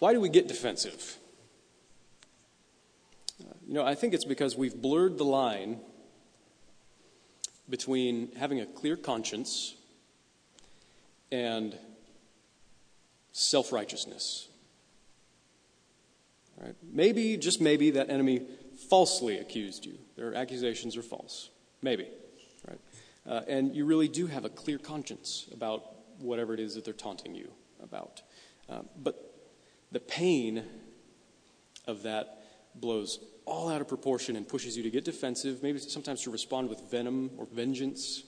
Why 0.00 0.12
do 0.12 0.18
we 0.18 0.28
get 0.28 0.48
defensive? 0.48 1.16
You 3.64 3.74
know, 3.74 3.86
I 3.86 3.94
think 3.94 4.14
it's 4.14 4.24
because 4.24 4.56
we've 4.56 4.74
blurred 4.74 5.16
the 5.16 5.24
line 5.24 5.78
between 7.70 8.32
having 8.34 8.58
a 8.58 8.66
clear 8.66 8.96
conscience 8.96 9.76
and 11.30 11.78
self 13.30 13.70
righteousness. 13.70 14.48
Right? 16.60 16.74
Maybe, 16.82 17.36
just 17.36 17.60
maybe, 17.60 17.92
that 17.92 18.10
enemy 18.10 18.42
falsely 18.90 19.38
accused 19.38 19.86
you. 19.86 19.98
Their 20.16 20.34
accusations 20.34 20.96
are 20.96 21.02
false. 21.02 21.50
Maybe. 21.80 22.08
Uh, 23.26 23.40
and 23.46 23.74
you 23.74 23.84
really 23.84 24.08
do 24.08 24.26
have 24.26 24.44
a 24.44 24.50
clear 24.50 24.78
conscience 24.78 25.48
about 25.52 25.82
whatever 26.18 26.54
it 26.54 26.60
is 26.60 26.74
that 26.74 26.84
they're 26.84 26.92
taunting 26.94 27.34
you 27.34 27.50
about. 27.82 28.22
Um, 28.68 28.88
but 28.96 29.34
the 29.92 30.00
pain 30.00 30.64
of 31.86 32.02
that 32.02 32.42
blows 32.74 33.20
all 33.44 33.68
out 33.68 33.80
of 33.80 33.88
proportion 33.88 34.36
and 34.36 34.48
pushes 34.48 34.76
you 34.76 34.82
to 34.82 34.90
get 34.90 35.04
defensive, 35.04 35.62
maybe 35.62 35.78
sometimes 35.78 36.22
to 36.22 36.30
respond 36.30 36.68
with 36.68 36.80
venom 36.90 37.30
or 37.36 37.46
vengeance, 37.46 38.24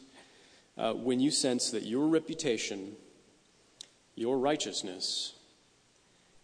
uh, 0.78 0.92
when 0.92 1.20
you 1.20 1.30
sense 1.30 1.70
that 1.70 1.84
your 1.84 2.06
reputation, 2.06 2.92
your 4.14 4.38
righteousness, 4.38 5.34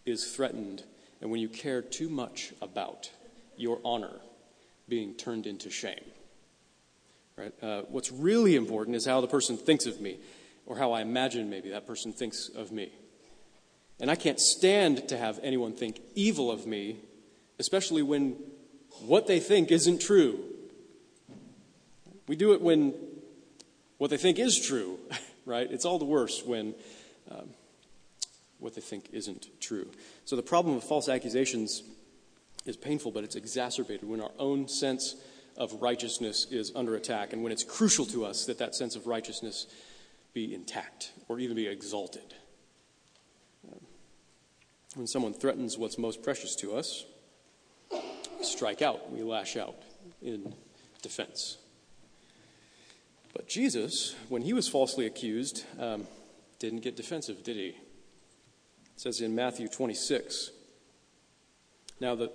is 0.05 0.35
threatened, 0.35 0.83
and 1.21 1.31
when 1.31 1.41
you 1.41 1.49
care 1.49 1.83
too 1.83 2.09
much 2.09 2.53
about 2.61 3.11
your 3.57 3.79
honor 3.85 4.21
being 4.89 5.15
turned 5.15 5.47
into 5.47 5.71
shame. 5.71 6.05
Right? 7.43 7.53
Uh, 7.61 7.83
what's 7.89 8.13
really 8.13 8.55
important 8.55 8.95
is 8.95 9.05
how 9.05 9.21
the 9.21 9.27
person 9.27 9.57
thinks 9.57 9.87
of 9.87 10.01
me, 10.01 10.19
or 10.65 10.77
how 10.77 10.93
I 10.93 11.01
imagine 11.01 11.51
maybe 11.51 11.71
that 11.71 11.89
person 11.89 12.13
thinks 12.13 12.49
of 12.49 12.71
me. 12.71 12.93
And 13.99 14.09
I 14.09 14.15
can't 14.15 14.39
stand 14.39 15.09
to 15.09 15.19
have 15.19 15.41
anyone 15.43 15.73
think 15.73 16.01
evil 16.15 16.53
of 16.53 16.69
me, 16.69 16.99
especially 17.59 18.01
when 18.01 18.37
what 19.07 19.27
they 19.27 19.41
think 19.41 19.73
isn't 19.73 20.01
true. 20.01 20.39
We 22.29 22.37
do 22.37 22.53
it 22.53 22.63
when 22.63 22.95
what 23.99 24.11
they 24.11 24.19
think 24.19 24.39
is 24.39 24.65
true, 24.65 25.01
right? 25.45 25.69
It's 25.69 25.85
all 25.85 25.99
the 25.99 26.05
worse 26.05 26.45
when 26.45 26.77
um, 27.29 27.49
what 28.61 28.77
they 28.77 28.81
think 28.81 29.09
isn't 29.11 29.49
true. 29.61 29.91
So 30.27 30.37
the 30.37 30.43
problem 30.43 30.77
of 30.77 30.85
false 30.85 31.09
accusations 31.09 31.83
is 32.67 32.77
painful, 32.77 33.11
but 33.11 33.25
it's 33.25 33.35
exacerbated 33.35 34.09
when 34.09 34.21
our 34.21 34.31
own 34.39 34.69
sense 34.69 35.17
of 35.57 35.83
righteousness 35.83 36.47
is 36.51 36.73
under 36.75 36.95
attack 36.95 37.33
and 37.33 37.43
when 37.43 37.53
it's 37.53 37.65
crucial 37.65 38.07
to 38.07 38.25
us 38.25 38.47
that 38.47 38.59
that 38.59 38.75
sense 38.75 38.97
of 38.97 39.07
righteousness 39.07 39.67
be 40.33 40.55
intact 40.55 41.13
or 41.29 41.39
even 41.39 41.57
be 41.57 41.67
exalted. 41.67 42.35
When 44.95 45.07
someone 45.07 45.33
threatens 45.33 45.79
what's 45.79 45.97
most 45.97 46.23
precious 46.23 46.55
to 46.57 46.75
us, 46.75 47.05
we 47.91 48.45
strike 48.45 48.83
out, 48.83 49.11
we 49.11 49.23
lash 49.23 49.57
out 49.57 49.77
in 50.21 50.55
defense. 51.01 51.57
But 53.33 53.49
Jesus, 53.49 54.15
when 54.29 54.43
he 54.43 54.53
was 54.53 54.69
falsely 54.69 55.07
accused, 55.07 55.65
um, 55.79 56.07
didn't 56.59 56.81
get 56.81 56.97
defensive, 56.97 57.43
did 57.43 57.57
he? 57.57 57.69
It 57.69 57.77
says 58.97 59.21
in 59.21 59.35
Matthew 59.35 59.69
26. 59.69 60.51
Now, 61.99 62.15
the, 62.15 62.31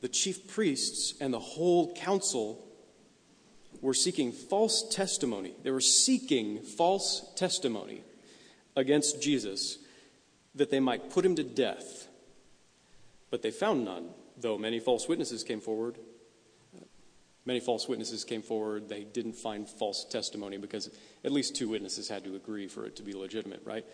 the 0.00 0.08
chief 0.08 0.48
priests 0.48 1.14
and 1.20 1.32
the 1.32 1.40
whole 1.40 1.94
council 1.94 2.62
were 3.80 3.94
seeking 3.94 4.32
false 4.32 4.88
testimony. 4.90 5.54
They 5.62 5.70
were 5.70 5.80
seeking 5.80 6.60
false 6.60 7.32
testimony 7.36 8.02
against 8.74 9.22
Jesus 9.22 9.78
that 10.54 10.70
they 10.70 10.80
might 10.80 11.10
put 11.10 11.24
him 11.24 11.36
to 11.36 11.44
death. 11.44 12.08
But 13.30 13.42
they 13.42 13.50
found 13.50 13.84
none 13.84 14.10
though 14.36 14.58
many 14.58 14.78
false 14.80 15.08
witnesses 15.08 15.42
came 15.42 15.60
forward, 15.60 15.96
many 17.44 17.60
false 17.60 17.88
witnesses 17.88 18.24
came 18.24 18.42
forward, 18.42 18.88
they 18.88 19.04
didn't 19.04 19.34
find 19.34 19.68
false 19.68 20.04
testimony 20.04 20.58
because 20.58 20.90
at 21.24 21.32
least 21.32 21.56
two 21.56 21.68
witnesses 21.68 22.08
had 22.08 22.24
to 22.24 22.34
agree 22.34 22.68
for 22.68 22.84
it 22.84 22.96
to 22.96 23.02
be 23.02 23.14
legitimate, 23.14 23.62
right? 23.64 23.84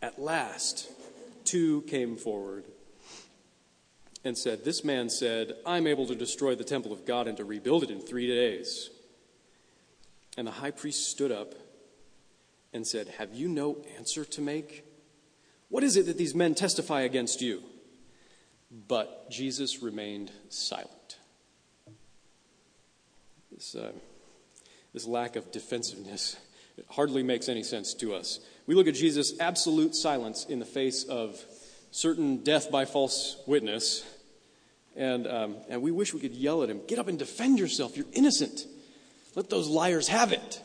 At 0.00 0.18
last, 0.20 0.90
two 1.44 1.82
came 1.82 2.16
forward 2.16 2.64
and 4.24 4.36
said, 4.36 4.64
This 4.64 4.84
man 4.84 5.10
said, 5.10 5.54
I'm 5.66 5.86
able 5.86 6.06
to 6.06 6.14
destroy 6.14 6.54
the 6.54 6.64
temple 6.64 6.92
of 6.92 7.04
God 7.06 7.26
and 7.26 7.36
to 7.38 7.44
rebuild 7.44 7.82
it 7.82 7.90
in 7.90 8.00
three 8.00 8.26
days. 8.26 8.90
And 10.36 10.46
the 10.46 10.52
high 10.52 10.70
priest 10.70 11.08
stood 11.08 11.32
up 11.32 11.54
and 12.72 12.86
said, 12.86 13.08
Have 13.18 13.34
you 13.34 13.48
no 13.48 13.84
answer 13.98 14.24
to 14.24 14.40
make? 14.40 14.84
What 15.68 15.82
is 15.82 15.96
it 15.96 16.06
that 16.06 16.18
these 16.18 16.34
men 16.34 16.54
testify 16.54 17.02
against 17.02 17.40
you? 17.40 17.62
But 18.88 19.30
Jesus 19.30 19.82
remained 19.82 20.30
silent. 20.48 21.18
This, 23.50 23.74
uh, 23.74 23.92
this 24.94 25.06
lack 25.06 25.36
of 25.36 25.52
defensiveness 25.52 26.36
hardly 26.88 27.22
makes 27.22 27.48
any 27.48 27.62
sense 27.62 27.92
to 27.94 28.14
us. 28.14 28.40
We 28.66 28.74
look 28.74 28.86
at 28.86 28.94
Jesus' 28.94 29.38
absolute 29.40 29.94
silence 29.94 30.46
in 30.46 30.58
the 30.58 30.64
face 30.64 31.04
of 31.04 31.42
certain 31.90 32.38
death 32.38 32.70
by 32.70 32.86
false 32.86 33.36
witness, 33.46 34.04
and, 34.96 35.26
um, 35.26 35.56
and 35.68 35.82
we 35.82 35.90
wish 35.90 36.12
we 36.12 36.20
could 36.20 36.34
yell 36.34 36.62
at 36.62 36.70
him, 36.70 36.80
Get 36.86 36.98
up 36.98 37.08
and 37.08 37.18
defend 37.18 37.58
yourself. 37.58 37.96
You're 37.96 38.06
innocent. 38.12 38.66
Let 39.34 39.48
those 39.48 39.68
liars 39.68 40.08
have 40.08 40.32
it. 40.32 40.60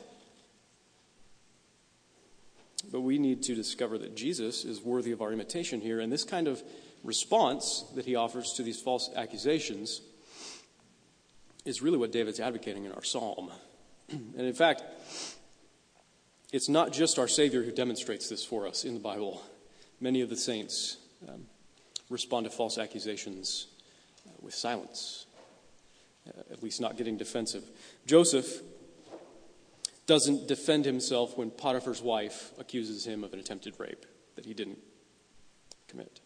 But 2.91 3.01
we 3.01 3.17
need 3.17 3.43
to 3.43 3.55
discover 3.55 3.97
that 3.97 4.15
Jesus 4.15 4.63
is 4.63 4.81
worthy 4.81 5.11
of 5.11 5.21
our 5.21 5.31
imitation 5.31 5.81
here, 5.81 5.99
and 5.99 6.11
this 6.11 6.23
kind 6.23 6.47
of 6.47 6.61
response 7.03 7.83
that 7.95 8.05
he 8.05 8.15
offers 8.15 8.53
to 8.53 8.63
these 8.63 8.79
false 8.79 9.09
accusations 9.15 10.01
is 11.65 11.81
really 11.81 11.97
what 11.97 12.11
David's 12.11 12.39
advocating 12.39 12.85
in 12.85 12.91
our 12.93 13.03
psalm. 13.03 13.51
and 14.09 14.39
in 14.39 14.53
fact, 14.53 14.83
it's 16.53 16.69
not 16.69 16.93
just 16.93 17.19
our 17.19 17.27
Savior 17.27 17.63
who 17.63 17.71
demonstrates 17.71 18.29
this 18.29 18.45
for 18.45 18.67
us 18.67 18.85
in 18.85 18.93
the 18.93 18.99
Bible. 18.99 19.41
Many 19.99 20.21
of 20.21 20.29
the 20.29 20.37
saints 20.37 20.97
um, 21.27 21.45
respond 22.09 22.45
to 22.45 22.49
false 22.49 22.77
accusations 22.77 23.67
with 24.41 24.53
silence, 24.53 25.25
uh, 26.27 26.41
at 26.51 26.63
least 26.63 26.81
not 26.81 26.97
getting 26.97 27.17
defensive. 27.17 27.63
Joseph 28.05 28.61
doesn't 30.05 30.47
defend 30.47 30.85
himself 30.85 31.37
when 31.37 31.51
Potiphar's 31.51 32.01
wife 32.01 32.51
accuses 32.57 33.05
him 33.05 33.23
of 33.23 33.33
an 33.33 33.39
attempted 33.39 33.75
rape 33.77 34.05
that 34.35 34.45
he 34.45 34.53
didn't 34.53 34.79
commit. 35.87 36.21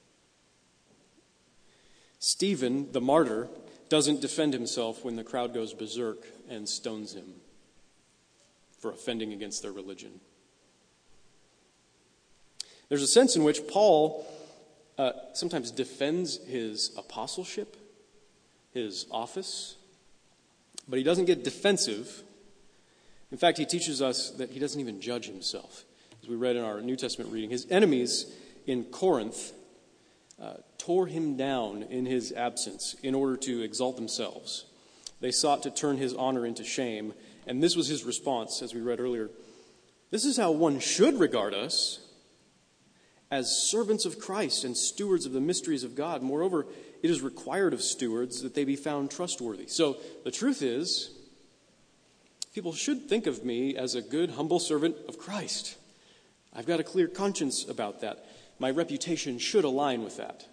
Stephen, 2.19 2.91
the 2.91 3.01
martyr, 3.01 3.49
doesn't 3.89 4.21
defend 4.21 4.53
himself 4.53 5.03
when 5.03 5.15
the 5.15 5.23
crowd 5.23 5.53
goes 5.53 5.73
berserk 5.73 6.25
and 6.47 6.69
stones 6.69 7.13
him 7.13 7.33
for 8.79 8.91
offending 8.91 9.33
against 9.33 9.61
their 9.61 9.71
religion. 9.71 10.19
There's 12.89 13.03
a 13.03 13.07
sense 13.07 13.35
in 13.35 13.43
which 13.43 13.67
Paul 13.67 14.25
uh, 14.97 15.11
sometimes 15.33 15.71
defends 15.71 16.37
his 16.45 16.91
apostleship, 16.97 17.75
his 18.73 19.05
office, 19.11 19.75
but 20.87 20.97
he 20.97 21.03
doesn't 21.03 21.25
get 21.25 21.43
defensive. 21.43 22.23
In 23.31 23.37
fact, 23.37 23.57
he 23.57 23.65
teaches 23.65 24.01
us 24.01 24.31
that 24.31 24.51
he 24.51 24.59
doesn't 24.59 24.79
even 24.79 25.01
judge 25.01 25.27
himself. 25.27 25.83
As 26.21 26.29
we 26.29 26.35
read 26.35 26.55
in 26.55 26.63
our 26.63 26.81
New 26.81 26.95
Testament 26.95 27.31
reading, 27.31 27.49
his 27.49 27.65
enemies 27.69 28.31
in 28.67 28.85
Corinth 28.85 29.53
uh, 30.41 30.53
tore 30.77 31.07
him 31.07 31.37
down 31.37 31.83
in 31.83 32.05
his 32.05 32.31
absence 32.31 32.95
in 33.03 33.15
order 33.15 33.37
to 33.37 33.61
exalt 33.61 33.95
themselves. 33.95 34.65
They 35.19 35.31
sought 35.31 35.63
to 35.63 35.71
turn 35.71 35.97
his 35.97 36.13
honor 36.13 36.45
into 36.45 36.63
shame, 36.63 37.13
and 37.45 37.61
this 37.61 37.75
was 37.75 37.87
his 37.87 38.03
response, 38.03 38.61
as 38.61 38.73
we 38.73 38.81
read 38.81 38.99
earlier. 38.99 39.29
This 40.09 40.25
is 40.25 40.37
how 40.37 40.51
one 40.51 40.79
should 40.79 41.19
regard 41.19 41.53
us 41.53 41.99
as 43.29 43.69
servants 43.69 44.05
of 44.05 44.19
Christ 44.19 44.63
and 44.63 44.75
stewards 44.75 45.25
of 45.25 45.31
the 45.31 45.39
mysteries 45.39 45.83
of 45.83 45.95
God. 45.95 46.21
Moreover, 46.21 46.65
it 47.01 47.09
is 47.09 47.21
required 47.21 47.73
of 47.73 47.81
stewards 47.81 48.41
that 48.41 48.53
they 48.53 48.63
be 48.63 48.75
found 48.75 49.11
trustworthy. 49.11 49.67
So 49.67 49.97
the 50.23 50.31
truth 50.31 50.61
is, 50.61 51.11
people 52.53 52.73
should 52.73 53.09
think 53.09 53.27
of 53.27 53.43
me 53.43 53.75
as 53.75 53.95
a 53.95 54.01
good, 54.01 54.31
humble 54.31 54.59
servant 54.59 54.95
of 55.07 55.17
Christ. 55.17 55.77
I've 56.53 56.65
got 56.65 56.79
a 56.79 56.83
clear 56.83 57.07
conscience 57.07 57.67
about 57.67 58.01
that 58.01 58.25
my 58.59 58.69
reputation 58.69 59.39
should 59.39 59.63
align 59.63 60.03
with 60.03 60.17
that. 60.17 60.45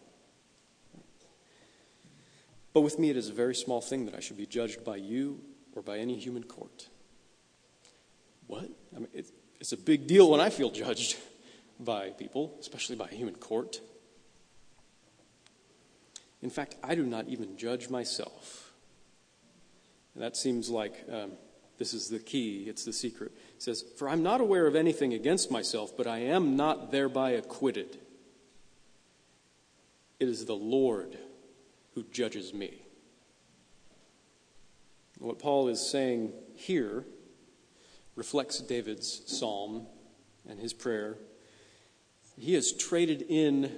But 2.72 2.80
with 2.80 2.98
me, 2.98 3.10
it 3.10 3.16
is 3.16 3.28
a 3.28 3.34
very 3.34 3.54
small 3.54 3.80
thing 3.80 4.06
that 4.06 4.14
I 4.14 4.20
should 4.20 4.36
be 4.36 4.46
judged 4.46 4.84
by 4.84 4.96
you 4.96 5.40
or 5.74 5.82
by 5.82 5.98
any 5.98 6.16
human 6.16 6.44
court. 6.44 6.88
What? 8.46 8.70
I 8.96 9.00
mean, 9.00 9.08
it's 9.60 9.72
a 9.72 9.76
big 9.76 10.06
deal 10.06 10.30
when 10.30 10.40
I 10.40 10.48
feel 10.48 10.70
judged 10.70 11.16
by 11.80 12.10
people, 12.10 12.56
especially 12.60 12.96
by 12.96 13.08
a 13.10 13.14
human 13.14 13.34
court. 13.34 13.80
In 16.42 16.50
fact, 16.50 16.76
I 16.82 16.94
do 16.94 17.04
not 17.04 17.28
even 17.28 17.56
judge 17.56 17.90
myself. 17.90 18.72
And 20.14 20.22
that 20.22 20.36
seems 20.36 20.70
like 20.70 21.04
um, 21.12 21.32
this 21.78 21.94
is 21.94 22.08
the 22.08 22.18
key, 22.18 22.64
it's 22.68 22.84
the 22.84 22.92
secret. 22.92 23.32
It 23.56 23.62
says, 23.62 23.84
For 23.96 24.08
I'm 24.08 24.22
not 24.22 24.40
aware 24.40 24.66
of 24.66 24.74
anything 24.74 25.14
against 25.14 25.50
myself, 25.50 25.96
but 25.96 26.06
I 26.06 26.18
am 26.18 26.56
not 26.56 26.90
thereby 26.90 27.30
acquitted. 27.30 27.98
It 30.20 30.28
is 30.28 30.44
the 30.44 30.54
Lord 30.54 31.16
who 31.94 32.04
judges 32.04 32.52
me. 32.52 32.82
What 35.18 35.38
Paul 35.38 35.68
is 35.68 35.80
saying 35.80 36.32
here 36.54 37.04
reflects 38.14 38.60
David's 38.60 39.22
psalm 39.26 39.86
and 40.48 40.58
his 40.58 40.72
prayer. 40.72 41.16
He 42.36 42.54
has 42.54 42.72
traded 42.72 43.22
in 43.28 43.72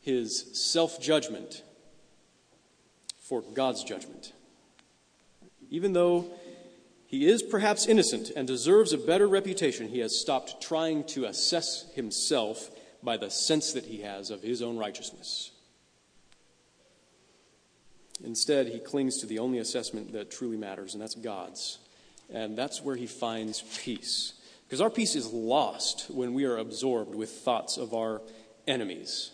his 0.00 0.46
self 0.52 1.00
judgment 1.00 1.62
for 3.20 3.42
God's 3.42 3.84
judgment. 3.84 4.32
Even 5.70 5.92
though 5.92 6.30
he 7.08 7.26
is 7.26 7.42
perhaps 7.42 7.86
innocent 7.86 8.30
and 8.36 8.46
deserves 8.46 8.92
a 8.92 8.98
better 8.98 9.26
reputation. 9.26 9.88
He 9.88 10.00
has 10.00 10.20
stopped 10.20 10.60
trying 10.60 11.04
to 11.04 11.24
assess 11.24 11.90
himself 11.94 12.70
by 13.02 13.16
the 13.16 13.30
sense 13.30 13.72
that 13.72 13.86
he 13.86 14.02
has 14.02 14.30
of 14.30 14.42
his 14.42 14.60
own 14.60 14.76
righteousness. 14.76 15.52
Instead, 18.22 18.66
he 18.66 18.78
clings 18.78 19.16
to 19.18 19.26
the 19.26 19.38
only 19.38 19.58
assessment 19.58 20.12
that 20.12 20.30
truly 20.30 20.58
matters, 20.58 20.92
and 20.92 21.02
that's 21.02 21.14
God's. 21.14 21.78
And 22.30 22.58
that's 22.58 22.82
where 22.82 22.96
he 22.96 23.06
finds 23.06 23.62
peace. 23.78 24.34
Because 24.66 24.82
our 24.82 24.90
peace 24.90 25.16
is 25.16 25.32
lost 25.32 26.10
when 26.10 26.34
we 26.34 26.44
are 26.44 26.58
absorbed 26.58 27.14
with 27.14 27.30
thoughts 27.30 27.78
of 27.78 27.94
our 27.94 28.20
enemies 28.66 29.30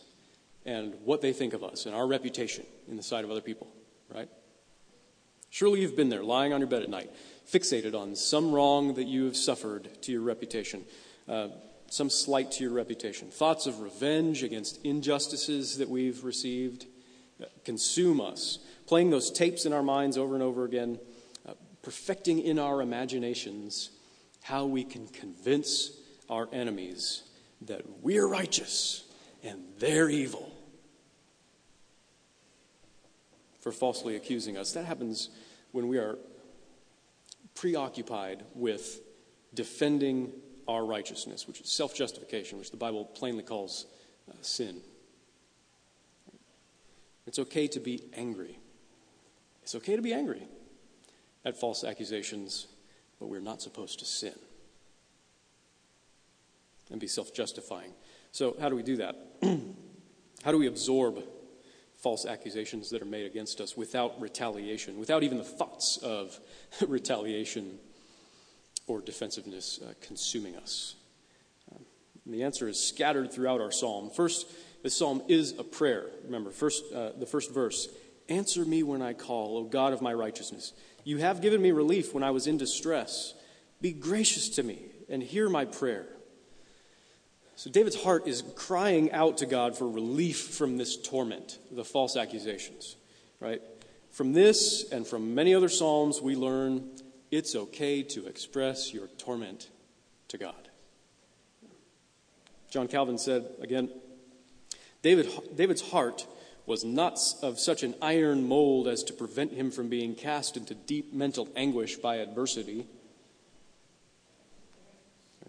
and 0.66 0.94
what 1.04 1.20
they 1.20 1.32
think 1.32 1.52
of 1.52 1.62
us 1.62 1.86
and 1.86 1.94
our 1.94 2.06
reputation 2.06 2.64
in 2.88 2.96
the 2.96 3.02
sight 3.02 3.24
of 3.24 3.30
other 3.30 3.40
people, 3.40 3.68
right? 4.14 4.28
Surely 5.50 5.80
you've 5.80 5.96
been 5.96 6.08
there, 6.08 6.24
lying 6.24 6.52
on 6.52 6.60
your 6.60 6.68
bed 6.68 6.82
at 6.82 6.90
night, 6.90 7.10
fixated 7.50 7.94
on 7.94 8.16
some 8.16 8.52
wrong 8.52 8.94
that 8.94 9.06
you 9.06 9.24
have 9.26 9.36
suffered 9.36 9.88
to 10.02 10.10
your 10.10 10.22
reputation, 10.22 10.84
uh, 11.28 11.48
some 11.88 12.10
slight 12.10 12.50
to 12.52 12.64
your 12.64 12.72
reputation. 12.72 13.30
Thoughts 13.30 13.66
of 13.66 13.80
revenge 13.80 14.42
against 14.42 14.84
injustices 14.84 15.78
that 15.78 15.88
we've 15.88 16.24
received 16.24 16.86
uh, 17.40 17.46
consume 17.64 18.20
us, 18.20 18.58
playing 18.86 19.10
those 19.10 19.30
tapes 19.30 19.66
in 19.66 19.72
our 19.72 19.82
minds 19.82 20.18
over 20.18 20.34
and 20.34 20.42
over 20.42 20.64
again, 20.64 20.98
uh, 21.46 21.52
perfecting 21.82 22.40
in 22.40 22.58
our 22.58 22.80
imaginations 22.80 23.90
how 24.42 24.64
we 24.64 24.82
can 24.82 25.06
convince 25.08 25.92
our 26.28 26.48
enemies 26.52 27.22
that 27.62 27.82
we're 28.02 28.26
righteous 28.26 29.04
and 29.42 29.62
they're 29.78 30.08
evil 30.08 30.53
for 33.64 33.72
falsely 33.72 34.14
accusing 34.14 34.58
us. 34.58 34.72
That 34.72 34.84
happens 34.84 35.30
when 35.72 35.88
we 35.88 35.96
are 35.96 36.18
preoccupied 37.54 38.44
with 38.54 39.00
defending 39.54 40.32
our 40.68 40.84
righteousness, 40.84 41.48
which 41.48 41.62
is 41.62 41.70
self 41.70 41.94
justification, 41.94 42.58
which 42.58 42.70
the 42.70 42.76
Bible 42.76 43.06
plainly 43.06 43.42
calls 43.42 43.86
uh, 44.30 44.34
sin. 44.42 44.82
It's 47.26 47.38
okay 47.38 47.66
to 47.68 47.80
be 47.80 48.04
angry. 48.12 48.58
It's 49.62 49.74
okay 49.74 49.96
to 49.96 50.02
be 50.02 50.12
angry 50.12 50.42
at 51.42 51.56
false 51.56 51.84
accusations, 51.84 52.66
but 53.18 53.28
we're 53.28 53.40
not 53.40 53.62
supposed 53.62 53.98
to 54.00 54.04
sin 54.04 54.34
and 56.90 57.00
be 57.00 57.06
self 57.06 57.32
justifying. 57.32 57.94
So, 58.30 58.56
how 58.60 58.68
do 58.68 58.76
we 58.76 58.82
do 58.82 58.98
that? 58.98 59.16
how 60.44 60.52
do 60.52 60.58
we 60.58 60.66
absorb 60.66 61.24
false 62.04 62.26
accusations 62.26 62.90
that 62.90 63.00
are 63.00 63.06
made 63.06 63.24
against 63.24 63.62
us 63.62 63.76
without 63.76 64.20
retaliation, 64.20 64.98
without 64.98 65.22
even 65.22 65.38
the 65.38 65.44
thoughts 65.44 65.96
of 65.96 66.38
retaliation 66.86 67.78
or 68.86 69.00
defensiveness 69.00 69.80
uh, 69.82 69.94
consuming 70.02 70.54
us? 70.54 70.96
Um, 71.72 71.82
the 72.26 72.44
answer 72.44 72.68
is 72.68 72.78
scattered 72.78 73.32
throughout 73.32 73.60
our 73.62 73.72
psalm. 73.72 74.10
First, 74.10 74.46
this 74.82 74.96
psalm 74.96 75.22
is 75.28 75.58
a 75.58 75.64
prayer. 75.64 76.04
Remember, 76.24 76.50
first, 76.50 76.84
uh, 76.94 77.12
the 77.18 77.26
first 77.26 77.52
verse 77.52 77.88
Answer 78.28 78.64
me 78.64 78.82
when 78.82 79.02
I 79.02 79.12
call, 79.12 79.58
O 79.58 79.64
God 79.64 79.92
of 79.92 80.00
my 80.00 80.14
righteousness. 80.14 80.72
You 81.04 81.18
have 81.18 81.42
given 81.42 81.60
me 81.60 81.72
relief 81.72 82.14
when 82.14 82.22
I 82.22 82.30
was 82.30 82.46
in 82.46 82.56
distress. 82.56 83.34
Be 83.82 83.92
gracious 83.92 84.48
to 84.50 84.62
me 84.62 84.86
and 85.10 85.22
hear 85.22 85.50
my 85.50 85.66
prayer. 85.66 86.06
So 87.56 87.70
David's 87.70 88.02
heart 88.02 88.26
is 88.26 88.42
crying 88.56 89.12
out 89.12 89.38
to 89.38 89.46
God 89.46 89.78
for 89.78 89.88
relief 89.88 90.40
from 90.40 90.76
this 90.76 90.96
torment, 90.96 91.58
the 91.70 91.84
false 91.84 92.16
accusations, 92.16 92.96
right? 93.38 93.62
From 94.10 94.32
this 94.32 94.90
and 94.90 95.06
from 95.06 95.34
many 95.34 95.54
other 95.54 95.68
Psalms, 95.68 96.20
we 96.20 96.34
learn 96.34 96.90
it's 97.30 97.54
okay 97.54 98.02
to 98.02 98.26
express 98.26 98.92
your 98.92 99.06
torment 99.18 99.70
to 100.28 100.38
God. 100.38 100.68
John 102.70 102.88
Calvin 102.88 103.18
said, 103.18 103.46
again, 103.60 103.88
David, 105.02 105.28
David's 105.54 105.90
heart 105.90 106.26
was 106.66 106.84
not 106.84 107.20
of 107.42 107.60
such 107.60 107.82
an 107.82 107.94
iron 108.00 108.48
mold 108.48 108.88
as 108.88 109.04
to 109.04 109.12
prevent 109.12 109.52
him 109.52 109.70
from 109.70 109.88
being 109.88 110.14
cast 110.14 110.56
into 110.56 110.74
deep 110.74 111.12
mental 111.12 111.48
anguish 111.54 111.96
by 111.96 112.16
adversity. 112.16 112.86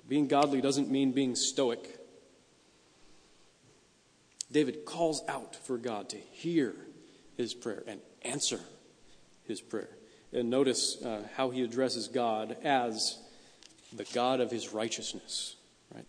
Being 0.08 0.28
godly 0.28 0.62
doesn't 0.62 0.92
mean 0.92 1.14
being 1.14 1.36
stoic. 1.36 2.00
David 4.56 4.86
calls 4.86 5.22
out 5.28 5.54
for 5.54 5.78
God 5.78 6.08
to 6.08 6.16
hear 6.16 6.74
his 7.36 7.54
prayer 7.54 7.84
and 7.88 8.00
answer 8.22 8.62
his 9.44 9.60
prayer. 9.60 9.90
And 10.32 10.50
notice 10.50 11.04
uh, 11.04 11.24
how 11.36 11.50
he 11.50 11.62
addresses 11.62 12.08
God 12.08 12.56
as 12.64 13.20
the 13.92 14.06
God 14.14 14.40
of 14.40 14.52
his 14.52 14.72
righteousness. 14.72 15.58
Right? 15.94 16.06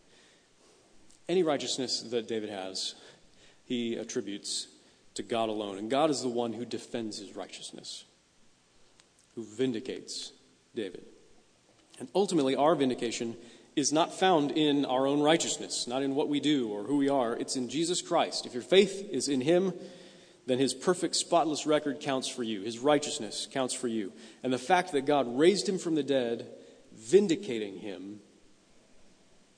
Any 1.29 1.43
righteousness 1.43 2.03
that 2.03 2.29
David 2.29 2.51
has, 2.51 2.95
he 3.65 3.97
attributes 3.97 4.69
to 5.15 5.25
God 5.25 5.49
alone. 5.49 5.77
And 5.77 5.91
God 5.91 6.11
is 6.11 6.23
the 6.23 6.29
one 6.29 6.53
who 6.53 6.65
defends 6.65 7.19
his 7.19 7.35
righteousness, 7.35 8.05
who 9.35 9.43
vindicates 9.43 10.31
David. 10.73 11.03
And 11.99 12.09
ultimately, 12.15 12.55
our 12.55 12.77
vindication 12.77 13.37
is 13.77 13.93
not 13.93 14.19
found 14.19 14.53
in 14.53 14.87
our 14.87 15.07
own 15.07 15.21
righteousness, 15.21 15.87
not 15.87 16.03
in 16.03 16.15
what 16.15 16.31
we 16.31 16.41
do 16.41 16.71
or 16.71 16.85
who 16.85 16.97
we 16.97 17.11
are. 17.11 17.35
It's 17.37 17.57
in 17.57 17.69
Jesus 17.69 18.01
Christ. 18.01 18.47
If 18.47 18.55
your 18.55 18.63
faith 18.63 19.07
is 19.11 19.29
in 19.29 19.43
him, 19.43 19.75
then 20.47 20.59
his 20.59 20.73
perfect, 20.73 21.15
spotless 21.15 21.67
record 21.67 22.01
counts 22.01 22.27
for 22.27 22.43
you. 22.43 22.63
His 22.63 22.79
righteousness 22.79 23.47
counts 23.53 23.75
for 23.75 23.89
you. 23.89 24.13
And 24.43 24.51
the 24.51 24.59
fact 24.59 24.93
that 24.93 25.05
God 25.05 25.39
raised 25.39 25.69
him 25.69 25.79
from 25.79 25.95
the 25.95 26.03
dead, 26.03 26.49
vindicating 26.95 27.79
him 27.79 28.21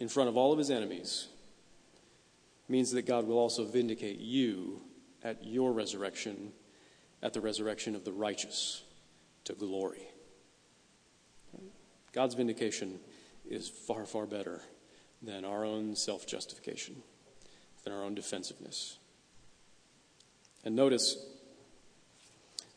in 0.01 0.09
front 0.09 0.29
of 0.29 0.37
all 0.37 0.53
of 0.53 0.59
his 0.59 0.71
enemies, 0.71 1.29
means 2.69 2.91
that 2.93 3.07
God 3.07 3.27
will 3.27 3.39
also 3.39 3.65
vindicate 3.65 4.19
you 4.19 4.81
at 5.23 5.45
your 5.45 5.73
resurrection, 5.73 6.53
at 7.23 7.35
the 7.35 7.41
resurrection 7.41 7.95
of 7.95 8.05
the 8.05 8.13
righteous 8.13 8.83
to 9.45 9.53
glory. 9.53 10.03
God's 12.13 12.35
vindication 12.35 12.99
is 13.51 13.69
far, 13.69 14.05
far 14.07 14.27
better 14.27 14.61
than 15.23 15.45
our 15.45 15.65
own 15.65 15.97
self 15.97 16.27
justification, 16.27 17.03
than 17.85 17.93
our 17.93 18.05
own 18.05 18.15
defensiveness. 18.15 18.99
And 20.65 20.77
notice 20.77 21.17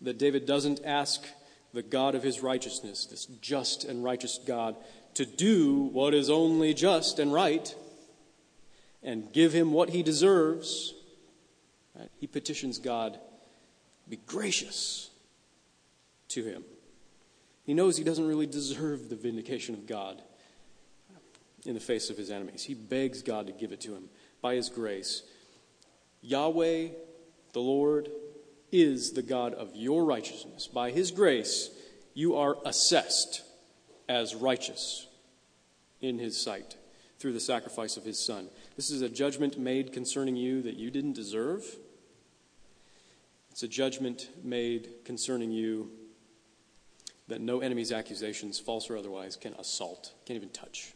that 0.02 0.18
David 0.18 0.46
doesn't 0.46 0.82
ask 0.86 1.26
the 1.74 1.82
God 1.82 2.16
of 2.16 2.24
his 2.24 2.42
righteousness, 2.42 3.06
this 3.06 3.26
just 3.26 3.84
and 3.86 4.04
righteous 4.04 4.40
God, 4.46 4.76
to 5.16 5.26
do 5.26 5.90
what 5.94 6.14
is 6.14 6.30
only 6.30 6.74
just 6.74 7.20
and 7.20 7.34
right 7.34 7.74
and 9.04 9.32
give 9.34 9.54
him 9.54 9.72
what 9.72 9.90
he 9.90 10.04
deserves. 10.04 10.94
He 12.20 12.28
petitions 12.28 12.78
God 12.78 13.20
be 14.10 14.18
gracious 14.26 15.10
to 16.30 16.44
him. 16.44 16.64
He 17.64 17.74
knows 17.74 17.98
he 17.98 18.04
doesn't 18.04 18.28
really 18.28 18.48
deserve 18.48 19.10
the 19.10 19.16
vindication 19.16 19.76
of 19.76 19.86
God 19.86 20.22
in 21.66 21.74
the 21.74 21.80
face 21.80 22.10
of 22.10 22.18
his 22.18 22.32
enemies. 22.32 22.64
He 22.64 22.74
begs 22.74 23.22
God 23.22 23.48
to 23.48 23.54
give 23.54 23.72
it 23.72 23.82
to 23.82 23.94
him 23.94 24.10
by 24.42 24.56
his 24.56 24.70
grace. 24.70 25.24
Yahweh, 26.22 26.90
the 27.54 27.60
Lord, 27.60 28.10
is 28.72 29.12
the 29.12 29.22
God 29.22 29.54
of 29.54 29.76
your 29.76 30.06
righteousness. 30.06 30.68
By 30.68 30.92
his 30.92 31.12
grace, 31.12 31.70
you 32.14 32.36
are 32.36 32.58
assessed 32.66 33.44
as 34.08 34.36
righteous 34.36 35.08
in 36.02 36.20
his 36.20 36.42
sight 36.42 36.76
through 37.20 37.34
the 37.34 37.40
sacrifice 37.40 37.98
of 37.98 38.04
his 38.04 38.20
son. 38.20 38.48
This 38.76 38.90
is 38.90 39.02
a 39.02 39.10
judgment 39.10 39.60
made 39.60 39.94
concerning 39.94 40.36
you 40.36 40.62
that 40.64 40.76
you 40.76 40.90
didn't 40.90 41.14
deserve. 41.14 41.64
It's 43.52 43.64
a 43.64 43.68
judgment 43.68 44.30
made 44.44 44.90
concerning 45.06 45.52
you 45.52 45.92
that 47.28 47.42
no 47.42 47.60
enemy's 47.60 47.92
accusations, 47.92 48.60
false 48.60 48.90
or 48.90 48.98
otherwise, 48.98 49.36
can 49.36 49.54
assault, 49.54 50.14
can't 50.26 50.36
even 50.36 50.50
touch. 50.50 50.94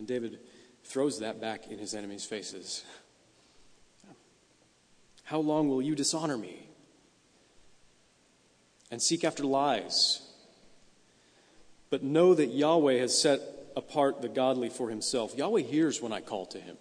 And 0.00 0.08
David 0.08 0.38
throws 0.82 1.18
that 1.18 1.42
back 1.42 1.66
in 1.68 1.78
his 1.78 1.94
enemies' 1.94 2.24
faces. 2.24 2.84
How 5.24 5.40
long 5.40 5.68
will 5.68 5.82
you 5.82 5.94
dishonor 5.94 6.38
me 6.38 6.70
and 8.90 9.02
seek 9.02 9.24
after 9.24 9.44
lies? 9.44 10.22
But 11.90 12.02
know 12.02 12.32
that 12.32 12.46
Yahweh 12.46 12.96
has 12.96 13.20
set 13.20 13.42
apart 13.76 14.22
the 14.22 14.30
godly 14.30 14.70
for 14.70 14.88
himself. 14.88 15.36
Yahweh 15.36 15.60
hears 15.60 16.00
when 16.00 16.14
I 16.14 16.22
call 16.22 16.46
to 16.46 16.58
him. 16.58 16.78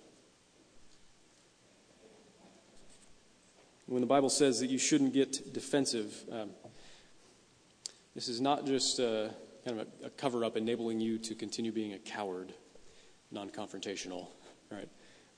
When 3.87 3.99
the 3.99 4.07
Bible 4.07 4.29
says 4.29 4.61
that 4.61 4.69
you 4.69 4.77
shouldn't 4.77 5.13
get 5.13 5.53
defensive, 5.53 6.23
um, 6.31 6.51
this 8.15 8.29
is 8.29 8.39
not 8.39 8.65
just 8.65 8.97
a, 8.99 9.33
kind 9.65 9.81
of 9.81 9.87
a, 10.03 10.05
a 10.05 10.09
cover 10.11 10.45
up 10.45 10.55
enabling 10.55 11.01
you 11.01 11.17
to 11.17 11.35
continue 11.35 11.73
being 11.73 11.91
a 11.91 11.99
coward 11.99 12.53
non 13.31 13.49
confrontational, 13.49 14.27
right? 14.71 14.89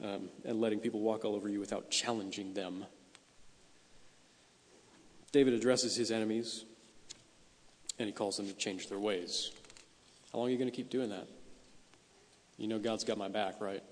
Um, 0.03 0.29
and 0.45 0.59
letting 0.59 0.79
people 0.79 0.99
walk 1.01 1.25
all 1.25 1.35
over 1.35 1.47
you 1.47 1.59
without 1.59 1.91
challenging 1.91 2.53
them. 2.53 2.85
David 5.31 5.53
addresses 5.53 5.95
his 5.95 6.11
enemies 6.11 6.65
And 7.99 8.07
he 8.07 8.13
calls 8.13 8.35
them 8.37 8.47
to 8.47 8.53
change 8.53 8.87
their 8.87 8.99
ways. 8.99 9.51
How 10.31 10.39
long 10.39 10.47
are 10.47 10.51
you 10.51 10.57
going 10.57 10.69
to 10.69 10.75
keep 10.75 10.89
doing 10.89 11.09
that? 11.09 11.27
You 12.57 12.67
know 12.67 12.79
God's 12.79 13.03
got 13.03 13.17
my 13.17 13.27
back, 13.27 13.61
right? 13.61 13.83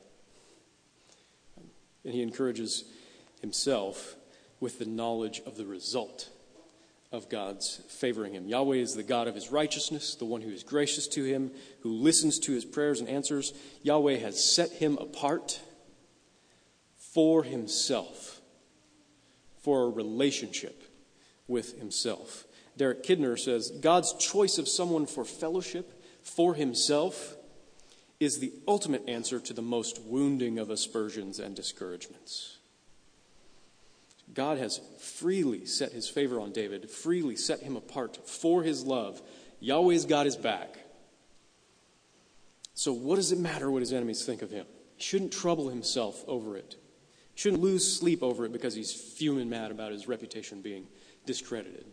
And 2.04 2.14
he 2.14 2.22
encourages 2.22 2.86
himself 3.42 4.16
with 4.60 4.80
the 4.80 4.86
knowledge 4.86 5.42
of 5.46 5.58
the 5.58 5.66
result 5.66 6.30
of 7.12 7.30
God's 7.30 7.82
favoring 7.90 8.34
him. 8.34 8.48
Yahweh 8.48 8.78
is 8.78 8.94
the 8.94 9.04
God 9.04 9.28
of 9.28 9.36
his 9.36 9.52
righteousness, 9.52 10.16
the 10.16 10.26
one 10.26 10.42
who 10.42 10.52
is 10.52 10.64
gracious 10.64 11.08
to 11.10 11.24
him, 11.24 11.52
who 11.82 11.90
listens 11.90 12.38
to 12.40 12.52
his 12.52 12.66
prayers 12.66 13.00
and 13.00 13.10
answers. 13.10 13.54
Yahweh 13.82 14.18
has 14.18 14.44
set 14.44 14.72
him 14.74 14.98
apart 14.98 15.60
for 16.98 17.44
himself, 17.44 18.42
for 19.62 19.86
a 19.86 19.90
relationship 19.90 20.84
with 21.48 21.80
himself. 21.80 22.46
Derek 22.78 23.04
Kidner 23.04 23.38
says 23.38 23.72
God's 23.72 24.14
choice 24.14 24.58
of 24.58 24.68
someone 24.68 25.08
for 25.08 25.26
fellowship 25.26 26.04
for 26.22 26.54
himself 26.54 27.36
is 28.20 28.40
the 28.40 28.54
ultimate 28.68 29.04
answer 29.08 29.40
to 29.40 29.54
the 29.54 29.62
most 29.62 30.02
wounding 30.04 30.60
of 30.60 30.70
aspersions 30.70 31.40
and 31.40 31.56
discouragements. 31.56 32.59
God 34.34 34.58
has 34.58 34.80
freely 35.00 35.66
set 35.66 35.92
his 35.92 36.08
favor 36.08 36.40
on 36.40 36.52
David, 36.52 36.90
freely 36.90 37.36
set 37.36 37.62
him 37.62 37.76
apart 37.76 38.28
for 38.28 38.64
his 38.64 38.86
love. 38.86 39.22
Yahweh's 39.60 40.06
got 40.06 40.26
his 40.26 40.36
back. 40.36 40.78
So, 42.76 42.94
what 42.94 43.16
does 43.16 43.32
it 43.32 43.40
matter 43.40 43.70
what 43.70 43.82
his 43.82 43.92
enemies 43.92 44.26
think 44.26 44.42
of 44.42 44.52
him? 44.52 44.66
He 44.96 45.04
shouldn't 45.04 45.34
trouble 45.34 45.70
himself 45.70 46.24
over 46.28 46.56
it. 46.56 46.76
He 47.34 47.42
shouldn't 47.42 47.62
lose 47.62 47.98
sleep 47.98 48.24
over 48.24 48.46
it 48.46 48.54
because 48.54 48.76
he's 48.76 48.94
fuming 48.94 49.50
mad 49.50 49.72
about 49.72 49.92
his 49.92 50.08
reputation 50.08 50.62
being 50.62 50.88
discredited. 51.26 51.86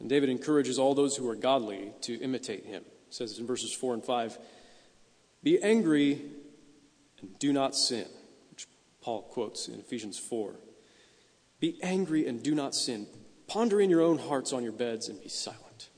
And 0.00 0.08
David 0.08 0.28
encourages 0.28 0.78
all 0.78 0.94
those 0.94 1.16
who 1.16 1.28
are 1.28 1.34
godly 1.34 1.92
to 2.02 2.14
imitate 2.20 2.64
him. 2.64 2.82
He 3.08 3.14
says 3.14 3.38
in 3.38 3.46
verses 3.46 3.72
4 3.72 3.94
and 3.94 4.04
5 4.04 4.38
Be 5.42 5.62
angry 5.62 6.22
and 7.20 7.38
do 7.38 7.52
not 7.52 7.74
sin. 7.74 8.06
Paul 9.08 9.22
quotes 9.22 9.68
in 9.68 9.80
Ephesians 9.80 10.18
4. 10.18 10.54
Be 11.60 11.82
angry 11.82 12.26
and 12.26 12.42
do 12.42 12.54
not 12.54 12.74
sin. 12.74 13.06
Ponder 13.46 13.80
in 13.80 13.88
your 13.88 14.02
own 14.02 14.18
hearts 14.18 14.52
on 14.52 14.62
your 14.62 14.72
beds 14.72 15.08
and 15.08 15.18
be 15.18 15.30
silent. 15.30 15.88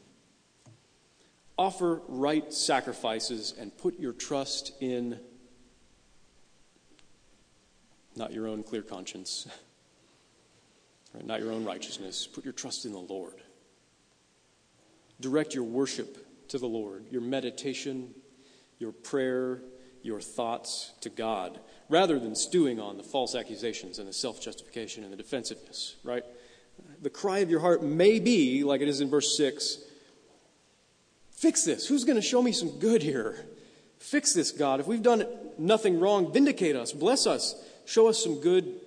Offer 1.58 2.02
right 2.06 2.54
sacrifices 2.54 3.52
and 3.58 3.76
put 3.76 3.98
your 3.98 4.12
trust 4.12 4.80
in 4.80 5.18
not 8.14 8.32
your 8.32 8.46
own 8.46 8.62
clear 8.62 8.82
conscience, 8.82 9.48
right, 11.12 11.26
not 11.26 11.40
your 11.40 11.50
own 11.50 11.64
righteousness. 11.64 12.28
Put 12.28 12.44
your 12.44 12.52
trust 12.52 12.84
in 12.84 12.92
the 12.92 12.98
Lord. 12.98 13.42
Direct 15.20 15.52
your 15.52 15.64
worship 15.64 16.46
to 16.46 16.58
the 16.58 16.68
Lord, 16.68 17.06
your 17.10 17.22
meditation, 17.22 18.14
your 18.78 18.92
prayer, 18.92 19.62
your 20.02 20.20
thoughts 20.20 20.92
to 21.00 21.10
God 21.10 21.60
rather 21.88 22.18
than 22.18 22.34
stewing 22.34 22.80
on 22.80 22.96
the 22.96 23.02
false 23.02 23.34
accusations 23.34 23.98
and 23.98 24.08
the 24.08 24.12
self 24.12 24.40
justification 24.40 25.04
and 25.04 25.12
the 25.12 25.16
defensiveness, 25.16 25.96
right? 26.04 26.24
The 27.02 27.10
cry 27.10 27.38
of 27.38 27.50
your 27.50 27.60
heart 27.60 27.82
may 27.82 28.20
be, 28.20 28.64
like 28.64 28.80
it 28.80 28.88
is 28.88 29.00
in 29.00 29.10
verse 29.10 29.36
6, 29.36 29.78
fix 31.32 31.64
this. 31.64 31.86
Who's 31.86 32.04
going 32.04 32.16
to 32.16 32.22
show 32.22 32.42
me 32.42 32.52
some 32.52 32.78
good 32.78 33.02
here? 33.02 33.44
Fix 33.98 34.32
this, 34.32 34.50
God. 34.50 34.80
If 34.80 34.86
we've 34.86 35.02
done 35.02 35.26
nothing 35.58 36.00
wrong, 36.00 36.32
vindicate 36.32 36.76
us, 36.76 36.92
bless 36.92 37.26
us, 37.26 37.54
show 37.84 38.08
us 38.08 38.22
some 38.22 38.40
good, 38.40 38.80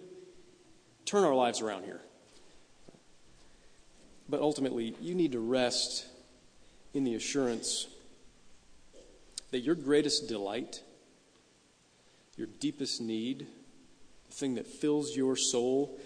turn 1.05 1.23
our 1.23 1.35
lives 1.35 1.61
around 1.61 1.83
here. 1.83 2.01
But 4.27 4.41
ultimately, 4.41 4.95
you 4.99 5.13
need 5.13 5.33
to 5.33 5.39
rest 5.39 6.07
in 6.93 7.03
the 7.03 7.13
assurance 7.13 7.87
that 9.51 9.59
your 9.59 9.75
greatest 9.75 10.27
delight 10.27 10.81
your 12.37 12.47
deepest 12.59 13.01
need, 13.01 13.47
the 14.29 14.33
thing 14.33 14.55
that 14.55 14.67
fills 14.67 15.15
your 15.15 15.35
soul, 15.35 15.99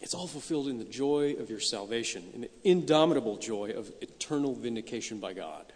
it's 0.00 0.14
all 0.14 0.26
fulfilled 0.26 0.68
in 0.68 0.78
the 0.78 0.84
joy 0.84 1.34
of 1.38 1.50
your 1.50 1.60
salvation, 1.60 2.24
in 2.34 2.42
the 2.42 2.50
indomitable 2.62 3.36
joy 3.36 3.70
of 3.70 3.90
eternal 4.00 4.54
vindication 4.54 5.18
by 5.18 5.32
God. 5.32 5.72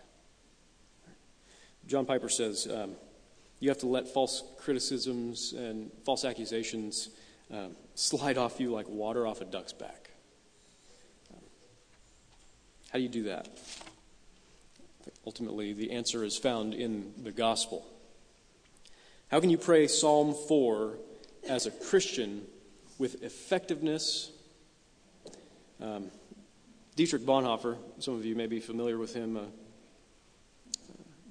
John 1.86 2.04
Piper 2.04 2.28
says 2.28 2.68
um, 2.70 2.92
you 3.60 3.70
have 3.70 3.78
to 3.78 3.86
let 3.86 4.08
false 4.08 4.42
criticisms 4.58 5.54
and 5.54 5.90
false 6.04 6.24
accusations 6.24 7.08
um, 7.50 7.74
slide 7.94 8.36
off 8.36 8.60
you 8.60 8.70
like 8.70 8.86
water 8.88 9.26
off 9.26 9.40
a 9.40 9.46
duck's 9.46 9.72
back. 9.72 10.10
How 12.90 12.98
do 12.98 13.02
you 13.02 13.08
do 13.08 13.22
that? 13.24 13.48
Ultimately, 15.26 15.72
the 15.72 15.90
answer 15.90 16.24
is 16.24 16.38
found 16.38 16.74
in 16.74 17.12
the 17.22 17.32
gospel. 17.32 17.86
How 19.30 19.40
can 19.40 19.50
you 19.50 19.58
pray 19.58 19.86
Psalm 19.88 20.32
4 20.32 20.96
as 21.50 21.66
a 21.66 21.70
Christian 21.70 22.46
with 22.96 23.22
effectiveness? 23.22 24.30
Um, 25.82 26.10
Dietrich 26.96 27.26
Bonhoeffer, 27.26 27.76
some 27.98 28.14
of 28.14 28.24
you 28.24 28.34
may 28.34 28.46
be 28.46 28.58
familiar 28.58 28.96
with 28.96 29.12
him, 29.12 29.36
a 29.36 29.44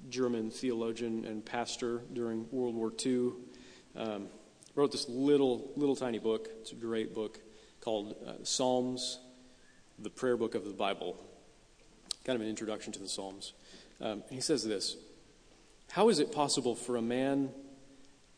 German 0.08 0.52
theologian 0.52 1.24
and 1.24 1.44
pastor 1.44 2.02
during 2.12 2.46
World 2.52 2.76
War 2.76 2.92
II, 3.04 3.32
um, 3.96 4.28
wrote 4.76 4.92
this 4.92 5.08
little, 5.08 5.68
little 5.74 5.96
tiny 5.96 6.20
book. 6.20 6.48
It's 6.60 6.70
a 6.70 6.76
great 6.76 7.16
book 7.16 7.40
called 7.80 8.14
uh, 8.24 8.44
Psalms, 8.44 9.18
the 9.98 10.10
prayer 10.10 10.36
book 10.36 10.54
of 10.54 10.64
the 10.64 10.72
Bible. 10.72 11.16
Kind 12.24 12.36
of 12.36 12.42
an 12.42 12.48
introduction 12.48 12.92
to 12.92 13.00
the 13.00 13.08
Psalms. 13.08 13.54
Um, 14.00 14.22
he 14.30 14.40
says 14.40 14.64
this 14.64 14.96
How 15.90 16.10
is 16.10 16.20
it 16.20 16.30
possible 16.30 16.76
for 16.76 16.94
a 16.94 17.02
man 17.02 17.50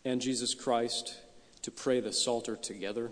and 0.05 0.21
Jesus 0.21 0.55
Christ 0.55 1.19
to 1.63 1.71
pray 1.71 2.01
the 2.01 2.13
Psalter 2.13 2.57
together. 2.57 3.11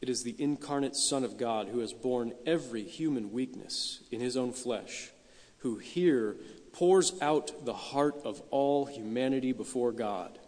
It 0.00 0.08
is 0.08 0.22
the 0.22 0.36
incarnate 0.38 0.96
Son 0.96 1.24
of 1.24 1.38
God 1.38 1.68
who 1.68 1.80
has 1.80 1.92
borne 1.92 2.32
every 2.44 2.82
human 2.82 3.32
weakness 3.32 4.00
in 4.10 4.20
his 4.20 4.36
own 4.36 4.52
flesh, 4.52 5.10
who 5.58 5.78
here 5.78 6.36
pours 6.72 7.20
out 7.22 7.64
the 7.64 7.74
heart 7.74 8.16
of 8.24 8.42
all 8.50 8.86
humanity 8.86 9.52
before 9.52 9.92
God, 9.92 10.38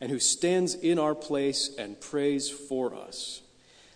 and 0.00 0.10
who 0.10 0.18
stands 0.18 0.74
in 0.74 0.98
our 0.98 1.14
place 1.14 1.70
and 1.78 2.00
prays 2.00 2.50
for 2.50 2.94
us. 2.94 3.42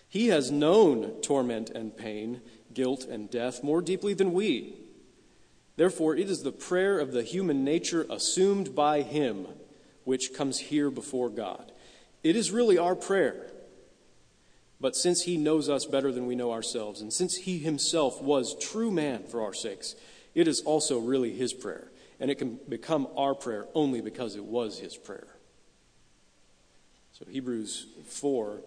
He 0.07 0.27
has 0.27 0.51
known 0.51 1.19
torment 1.21 1.71
and 1.71 1.97
pain, 1.97 2.41
guilt 2.73 3.03
and 3.05 3.29
death 3.29 3.63
more 3.63 3.81
deeply 3.81 4.13
than 4.13 4.31
we. 4.31 4.75
Therefore, 5.75 6.15
it 6.15 6.29
is 6.29 6.43
the 6.43 6.53
prayer 6.53 6.99
of 6.99 7.11
the 7.11 7.23
human 7.23 7.65
nature 7.65 8.05
assumed 8.09 8.73
by 8.73 9.01
him 9.01 9.47
which 10.05 10.33
comes 10.33 10.59
here 10.59 10.89
before 10.89 11.29
God. 11.29 11.71
It 12.23 12.35
is 12.35 12.51
really 12.51 12.77
our 12.77 12.95
prayer. 12.95 13.51
But 14.79 14.95
since 14.95 15.23
he 15.23 15.37
knows 15.37 15.67
us 15.67 15.85
better 15.85 16.11
than 16.11 16.25
we 16.25 16.35
know 16.35 16.51
ourselves, 16.51 17.01
and 17.01 17.11
since 17.11 17.35
he 17.35 17.59
himself 17.59 18.21
was 18.21 18.55
true 18.59 18.91
man 18.91 19.23
for 19.23 19.41
our 19.41 19.53
sakes, 19.53 19.95
it 20.33 20.47
is 20.47 20.61
also 20.61 20.99
really 20.99 21.33
his 21.33 21.53
prayer. 21.53 21.91
And 22.19 22.31
it 22.31 22.35
can 22.35 22.59
become 22.69 23.07
our 23.17 23.35
prayer 23.35 23.67
only 23.73 23.99
because 23.99 24.35
it 24.35 24.45
was 24.45 24.79
his 24.79 24.95
prayer. 24.95 25.27
So 27.13 27.25
Hebrews 27.29 27.87
4 28.05 28.61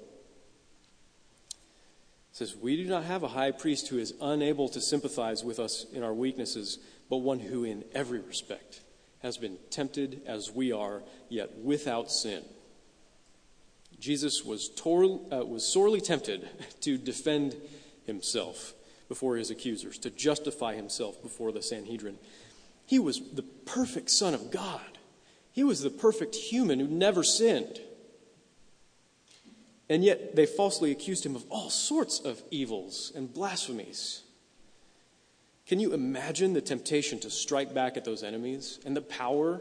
says, 2.32 2.56
We 2.56 2.76
do 2.76 2.88
not 2.88 3.04
have 3.04 3.22
a 3.22 3.28
high 3.28 3.50
priest 3.50 3.88
who 3.88 3.98
is 3.98 4.14
unable 4.20 4.68
to 4.70 4.80
sympathize 4.80 5.44
with 5.44 5.58
us 5.58 5.86
in 5.92 6.02
our 6.02 6.14
weaknesses, 6.14 6.78
but 7.10 7.18
one 7.18 7.40
who 7.40 7.64
in 7.64 7.84
every 7.94 8.20
respect 8.20 8.80
has 9.22 9.36
been 9.36 9.58
tempted 9.70 10.22
as 10.26 10.50
we 10.50 10.72
are, 10.72 11.02
yet 11.28 11.58
without 11.58 12.10
sin. 12.10 12.42
Jesus 13.98 14.44
was, 14.44 14.68
tor- 14.68 15.20
uh, 15.32 15.44
was 15.44 15.64
sorely 15.64 16.00
tempted 16.00 16.48
to 16.80 16.96
defend 16.96 17.56
himself 18.06 18.74
before 19.08 19.36
his 19.36 19.50
accusers, 19.50 19.98
to 19.98 20.10
justify 20.10 20.74
himself 20.74 21.20
before 21.22 21.50
the 21.50 21.62
Sanhedrin. 21.62 22.18
He 22.86 22.98
was 22.98 23.20
the 23.32 23.42
perfect 23.42 24.10
Son 24.10 24.34
of 24.34 24.50
God. 24.50 24.98
He 25.52 25.64
was 25.64 25.82
the 25.82 25.90
perfect 25.90 26.36
human 26.36 26.78
who 26.78 26.86
never 26.86 27.24
sinned. 27.24 27.80
And 29.90 30.04
yet 30.04 30.36
they 30.36 30.46
falsely 30.46 30.90
accused 30.90 31.24
him 31.24 31.34
of 31.34 31.44
all 31.48 31.70
sorts 31.70 32.20
of 32.20 32.42
evils 32.50 33.10
and 33.14 33.32
blasphemies. 33.32 34.22
Can 35.68 35.80
you 35.80 35.92
imagine 35.92 36.54
the 36.54 36.62
temptation 36.62 37.18
to 37.20 37.30
strike 37.30 37.74
back 37.74 37.98
at 37.98 38.04
those 38.06 38.22
enemies 38.22 38.80
and 38.86 38.96
the 38.96 39.02
power 39.02 39.60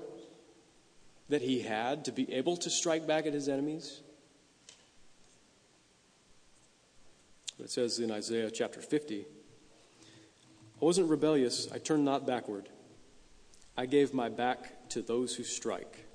that 1.28 1.42
he 1.42 1.60
had 1.60 2.06
to 2.06 2.14
be 2.14 2.32
able 2.34 2.56
to 2.56 2.70
strike 2.70 3.06
back 3.06 3.26
at 3.26 3.34
his 3.34 3.50
enemies? 3.50 4.00
It 7.60 7.70
says 7.70 8.00
in 8.00 8.10
Isaiah 8.10 8.50
chapter 8.50 8.80
50 8.80 9.26
I 10.80 10.86
wasn't 10.86 11.10
rebellious, 11.10 11.70
I 11.74 11.78
turned 11.78 12.06
not 12.06 12.26
backward. 12.26 12.70
I 13.76 13.86
gave 13.86 14.14
my 14.14 14.30
back 14.30 14.90
to 14.90 15.02
those 15.02 15.36
who 15.36 15.44
strike, 15.44 16.06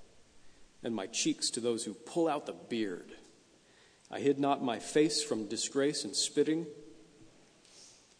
and 0.82 0.94
my 0.94 1.06
cheeks 1.06 1.50
to 1.50 1.60
those 1.60 1.84
who 1.84 1.92
pull 1.92 2.28
out 2.28 2.46
the 2.46 2.54
beard. 2.54 3.12
I 4.10 4.20
hid 4.20 4.38
not 4.38 4.64
my 4.64 4.78
face 4.78 5.22
from 5.22 5.48
disgrace 5.48 6.04
and 6.04 6.16
spitting. 6.16 6.66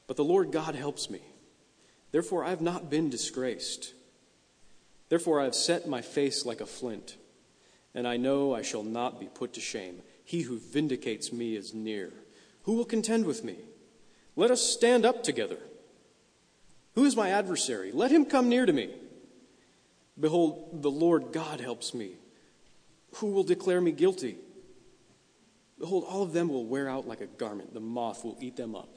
But 0.06 0.16
the 0.16 0.24
Lord 0.24 0.52
God 0.52 0.74
helps 0.74 1.08
me. 1.08 1.22
Therefore, 2.12 2.44
I 2.44 2.50
have 2.50 2.60
not 2.60 2.90
been 2.90 3.10
disgraced. 3.10 3.94
Therefore, 5.08 5.40
I 5.40 5.44
have 5.44 5.54
set 5.54 5.88
my 5.88 6.02
face 6.02 6.46
like 6.46 6.60
a 6.60 6.66
flint, 6.66 7.16
and 7.94 8.06
I 8.06 8.16
know 8.16 8.54
I 8.54 8.62
shall 8.62 8.84
not 8.84 9.18
be 9.18 9.26
put 9.26 9.54
to 9.54 9.60
shame. 9.60 10.02
He 10.24 10.42
who 10.42 10.58
vindicates 10.58 11.32
me 11.32 11.56
is 11.56 11.74
near. 11.74 12.12
Who 12.64 12.74
will 12.74 12.84
contend 12.84 13.26
with 13.26 13.42
me? 13.42 13.56
Let 14.36 14.50
us 14.50 14.62
stand 14.62 15.04
up 15.04 15.22
together. 15.22 15.58
Who 16.94 17.04
is 17.04 17.16
my 17.16 17.30
adversary? 17.30 17.90
Let 17.92 18.10
him 18.10 18.24
come 18.24 18.48
near 18.48 18.66
to 18.66 18.72
me. 18.72 18.90
Behold, 20.18 20.82
the 20.82 20.90
Lord 20.90 21.32
God 21.32 21.60
helps 21.60 21.94
me. 21.94 22.12
Who 23.16 23.28
will 23.28 23.44
declare 23.44 23.80
me 23.80 23.92
guilty? 23.92 24.36
Behold, 25.78 26.04
all 26.06 26.22
of 26.22 26.32
them 26.32 26.48
will 26.48 26.64
wear 26.64 26.88
out 26.88 27.08
like 27.08 27.20
a 27.20 27.26
garment, 27.26 27.74
the 27.74 27.80
moth 27.80 28.24
will 28.24 28.36
eat 28.40 28.56
them 28.56 28.76
up. 28.76 28.88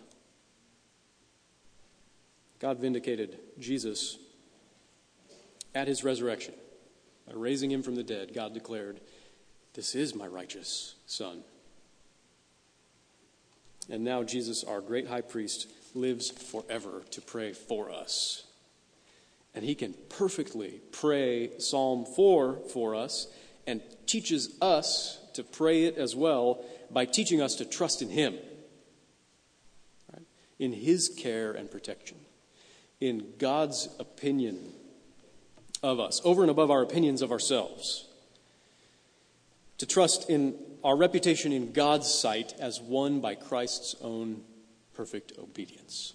God 2.60 2.80
vindicated 2.80 3.39
Jesus 3.60 4.18
at 5.74 5.88
his 5.88 6.04
resurrection. 6.04 6.54
By 7.28 7.34
raising 7.36 7.72
him 7.72 7.84
from 7.84 7.96
the 7.96 8.04
dead, 8.04 8.34
God 8.34 8.54
declared, 8.54 9.00
This 9.74 9.96
is 9.96 10.15
my 10.15 10.28
righteous 10.28 10.96
Son. 11.06 11.44
And 13.89 14.04
now 14.04 14.24
Jesus, 14.24 14.63
our 14.63 14.82
great 14.82 15.08
high 15.08 15.22
priest, 15.22 15.68
lives 15.94 16.30
forever 16.30 17.04
to 17.12 17.22
pray 17.22 17.54
for 17.54 17.91
us. 17.91 18.44
And 19.54 19.63
he 19.63 19.76
can 19.76 19.94
perfectly 20.10 20.82
pray 20.91 21.58
Psalm 21.60 22.06
4 22.06 22.60
for 22.74 22.96
us 22.96 23.28
and 23.65 23.82
teaches 24.06 24.56
us 24.62 25.20
to 25.34 25.44
pray 25.44 25.86
it 25.86 25.98
as 25.98 26.15
well 26.15 26.63
by 26.91 27.06
teaching 27.06 27.41
us 27.41 27.56
to 27.56 27.65
trust 27.65 28.02
in 28.02 28.10
him, 28.10 28.36
right? 30.13 30.26
in 30.60 30.74
his 30.74 31.10
care 31.10 31.54
and 31.54 31.72
protection, 31.72 32.18
in 32.99 33.34
God's 33.38 33.89
opinion 33.99 34.73
of 35.84 35.99
us, 35.99 36.21
over 36.23 36.41
and 36.41 36.51
above 36.51 36.71
our 36.71 36.81
opinions 36.81 37.21
of 37.21 37.31
ourselves. 37.31 38.08
To 39.79 39.86
trust 39.86 40.29
in 40.29 40.55
our 40.84 40.95
reputation 40.95 41.51
in 41.51 41.73
God's 41.73 42.12
sight 42.12 42.53
as 42.60 42.79
won 42.79 43.19
by 43.19 43.36
Christ's 43.36 43.95
own 44.01 44.41
perfect 44.93 45.34
obedience. 45.38 46.13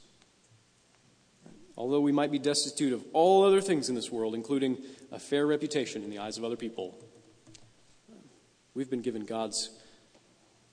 Although 1.76 2.00
we 2.00 2.12
might 2.12 2.32
be 2.32 2.38
destitute 2.38 2.92
of 2.92 3.04
all 3.12 3.44
other 3.44 3.60
things 3.60 3.88
in 3.88 3.94
this 3.94 4.10
world, 4.10 4.34
including 4.34 4.78
a 5.12 5.18
fair 5.18 5.46
reputation 5.46 6.02
in 6.02 6.10
the 6.10 6.18
eyes 6.18 6.38
of 6.38 6.44
other 6.44 6.56
people, 6.56 6.98
we've 8.74 8.90
been 8.90 9.02
given 9.02 9.24
God's 9.24 9.70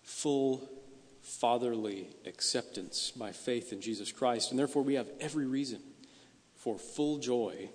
full 0.03 0.67
fatherly 1.21 2.07
acceptance 2.25 3.11
by 3.11 3.31
faith 3.31 3.73
in 3.73 3.81
Jesus 3.81 4.11
Christ, 4.11 4.51
and 4.51 4.59
therefore 4.59 4.83
we 4.83 4.95
have 4.95 5.09
every 5.19 5.45
reason 5.45 5.79
for 6.67 6.77
full 6.77 7.17
joy 7.17 7.69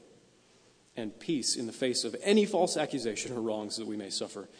and 0.99 1.19
peace 1.19 1.57
in 1.57 1.67
the 1.67 1.73
face 1.73 2.05
of 2.05 2.15
any 2.23 2.45
false 2.45 2.77
accusation 2.77 3.33
or 3.35 3.41
wrongs 3.41 3.77
that 3.77 3.87
we 3.87 3.97
may 3.97 4.11
suffer 4.11 4.51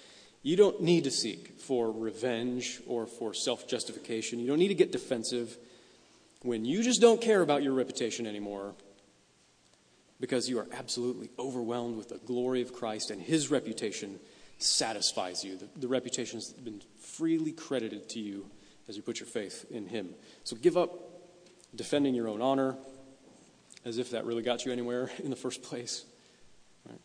you 0.43 0.57
don't 0.57 0.81
need 0.81 1.05
to 1.05 1.11
seek 1.11 1.61
for 1.61 1.93
revenge 1.93 2.81
or 2.87 3.07
for 3.07 3.33
self 3.33 3.69
justification. 3.69 4.41
You 4.41 4.49
don't 4.49 4.59
need 4.59 4.69
to 4.69 4.75
get 4.75 4.91
defensive 4.91 5.57
when 6.43 6.65
you 6.65 6.83
just 6.83 7.01
don't 7.01 7.21
care 7.21 7.43
about 7.43 7.63
your 7.63 7.75
reputation 7.75 8.27
anymore 8.27 8.75
because 10.19 10.49
you 10.49 10.59
are 10.59 10.67
absolutely 10.73 11.31
overwhelmed 11.39 11.97
with 11.97 12.09
the 12.09 12.19
glory 12.19 12.63
of 12.63 12.73
Christ 12.73 13.11
and 13.11 13.21
his 13.21 13.51
reputation 13.51 14.19
satisfies 14.59 15.45
you. 15.45 15.57
The, 15.57 15.69
the 15.77 15.89
reputation 15.89 16.39
has 16.39 16.53
been 16.53 16.83
freely 16.99 17.53
credited 17.53 18.09
to 18.11 18.19
you 18.19 18.47
as 18.89 18.97
you 18.97 19.03
put 19.03 19.21
your 19.21 19.29
faith 19.29 19.65
in 19.71 19.87
him. 19.87 20.15
So 20.43 20.57
give 20.57 20.77
up 20.77 20.91
defending 21.77 22.15
your 22.15 22.29
own 22.29 22.43
honor 22.43 22.77
as 23.85 23.99
if 23.99 24.11
that 24.11 24.25
really 24.25 24.43
got 24.43 24.65
you 24.65 24.73
anywhere 24.73 25.11
in 25.23 25.31
the 25.31 25.37
first 25.37 25.63
place. 25.63 26.05
Right? 26.89 27.01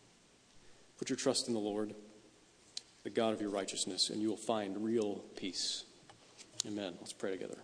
Put 0.98 1.10
your 1.10 1.16
trust 1.16 1.48
in 1.48 1.54
the 1.54 1.60
Lord 1.60 1.94
the 3.04 3.14
God 3.14 3.32
of 3.32 3.40
your 3.40 3.48
righteousness, 3.48 4.10
and 4.10 4.20
you 4.20 4.28
will 4.28 4.36
find 4.36 4.84
real 4.84 5.24
peace. 5.34 5.84
Amen. 6.66 6.94
Let's 7.00 7.14
pray 7.14 7.30
together. 7.30 7.56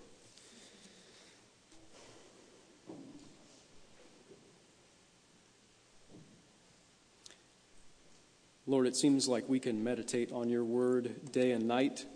Lord, 8.67 8.87
it 8.87 8.97
seems 8.97 9.29
like 9.29 9.47
we 9.47 9.61
can 9.61 9.85
meditate 9.85 10.33
on 10.33 10.49
your 10.49 10.65
word 10.65 11.31
day 11.31 11.51
and 11.51 11.69
night. 11.69 12.07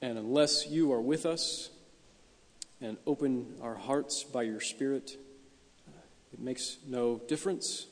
And 0.00 0.16
unless 0.16 0.66
you 0.66 0.92
are 0.92 1.00
with 1.02 1.26
us 1.26 1.68
and 2.82 2.98
open 3.06 3.54
our 3.62 3.76
hearts 3.76 4.24
by 4.24 4.42
your 4.42 4.60
Spirit, 4.60 5.16
it 6.32 6.40
makes 6.40 6.78
no 6.86 7.20
difference. 7.28 7.86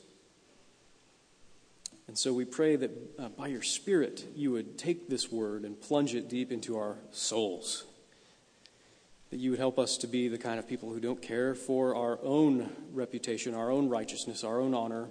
And 2.07 2.17
so 2.17 2.33
we 2.33 2.43
pray 2.43 2.75
that 2.75 2.91
uh, 3.17 3.29
by 3.29 3.47
your 3.47 3.61
Spirit, 3.61 4.25
you 4.35 4.51
would 4.51 4.77
take 4.77 5.07
this 5.07 5.31
word 5.31 5.63
and 5.63 5.79
plunge 5.79 6.13
it 6.13 6.29
deep 6.29 6.51
into 6.51 6.77
our 6.77 6.97
souls. 7.11 7.85
That 9.29 9.39
you 9.39 9.51
would 9.51 9.59
help 9.59 9.79
us 9.79 9.97
to 9.99 10.07
be 10.07 10.27
the 10.27 10.37
kind 10.37 10.59
of 10.59 10.67
people 10.67 10.91
who 10.91 10.99
don't 10.99 11.21
care 11.21 11.55
for 11.55 11.95
our 11.95 12.19
own 12.21 12.69
reputation, 12.91 13.55
our 13.55 13.71
own 13.71 13.87
righteousness, 13.87 14.43
our 14.43 14.59
own 14.59 14.73
honor, 14.73 15.07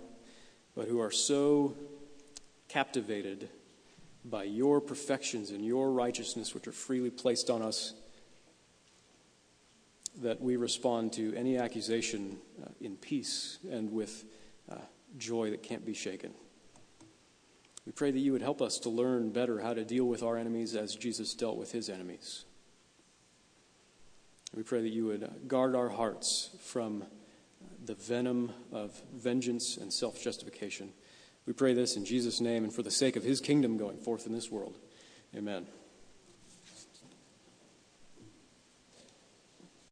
but 0.76 0.88
who 0.88 1.00
are 1.00 1.10
so 1.10 1.74
captivated 2.68 3.48
by 4.24 4.44
your 4.44 4.80
perfections 4.80 5.50
and 5.50 5.64
your 5.64 5.90
righteousness, 5.90 6.52
which 6.52 6.68
are 6.68 6.72
freely 6.72 7.08
placed 7.08 7.48
on 7.48 7.62
us, 7.62 7.94
that 10.20 10.40
we 10.40 10.56
respond 10.56 11.12
to 11.14 11.34
any 11.34 11.56
accusation 11.56 12.38
uh, 12.62 12.68
in 12.80 12.96
peace 12.96 13.58
and 13.70 13.90
with 13.90 14.24
uh, 14.70 14.76
joy 15.18 15.50
that 15.50 15.62
can't 15.62 15.84
be 15.84 15.94
shaken. 15.94 16.32
We 17.86 17.92
pray 17.92 18.10
that 18.10 18.18
you 18.18 18.32
would 18.32 18.42
help 18.42 18.60
us 18.60 18.78
to 18.80 18.90
learn 18.90 19.30
better 19.30 19.60
how 19.60 19.74
to 19.74 19.84
deal 19.84 20.04
with 20.04 20.22
our 20.22 20.36
enemies 20.36 20.76
as 20.76 20.94
Jesus 20.94 21.34
dealt 21.34 21.56
with 21.56 21.72
his 21.72 21.88
enemies. 21.88 22.44
We 24.54 24.62
pray 24.62 24.82
that 24.82 24.90
you 24.90 25.06
would 25.06 25.48
guard 25.48 25.74
our 25.74 25.88
hearts 25.88 26.50
from 26.60 27.04
the 27.84 27.94
venom 27.94 28.52
of 28.72 29.00
vengeance 29.14 29.76
and 29.76 29.92
self 29.92 30.22
justification. 30.22 30.92
We 31.46 31.52
pray 31.52 31.72
this 31.72 31.96
in 31.96 32.04
Jesus' 32.04 32.40
name 32.40 32.64
and 32.64 32.72
for 32.72 32.82
the 32.82 32.90
sake 32.90 33.16
of 33.16 33.24
his 33.24 33.40
kingdom 33.40 33.76
going 33.76 33.98
forth 33.98 34.26
in 34.26 34.32
this 34.32 34.50
world. 34.50 34.76
Amen. 35.34 35.66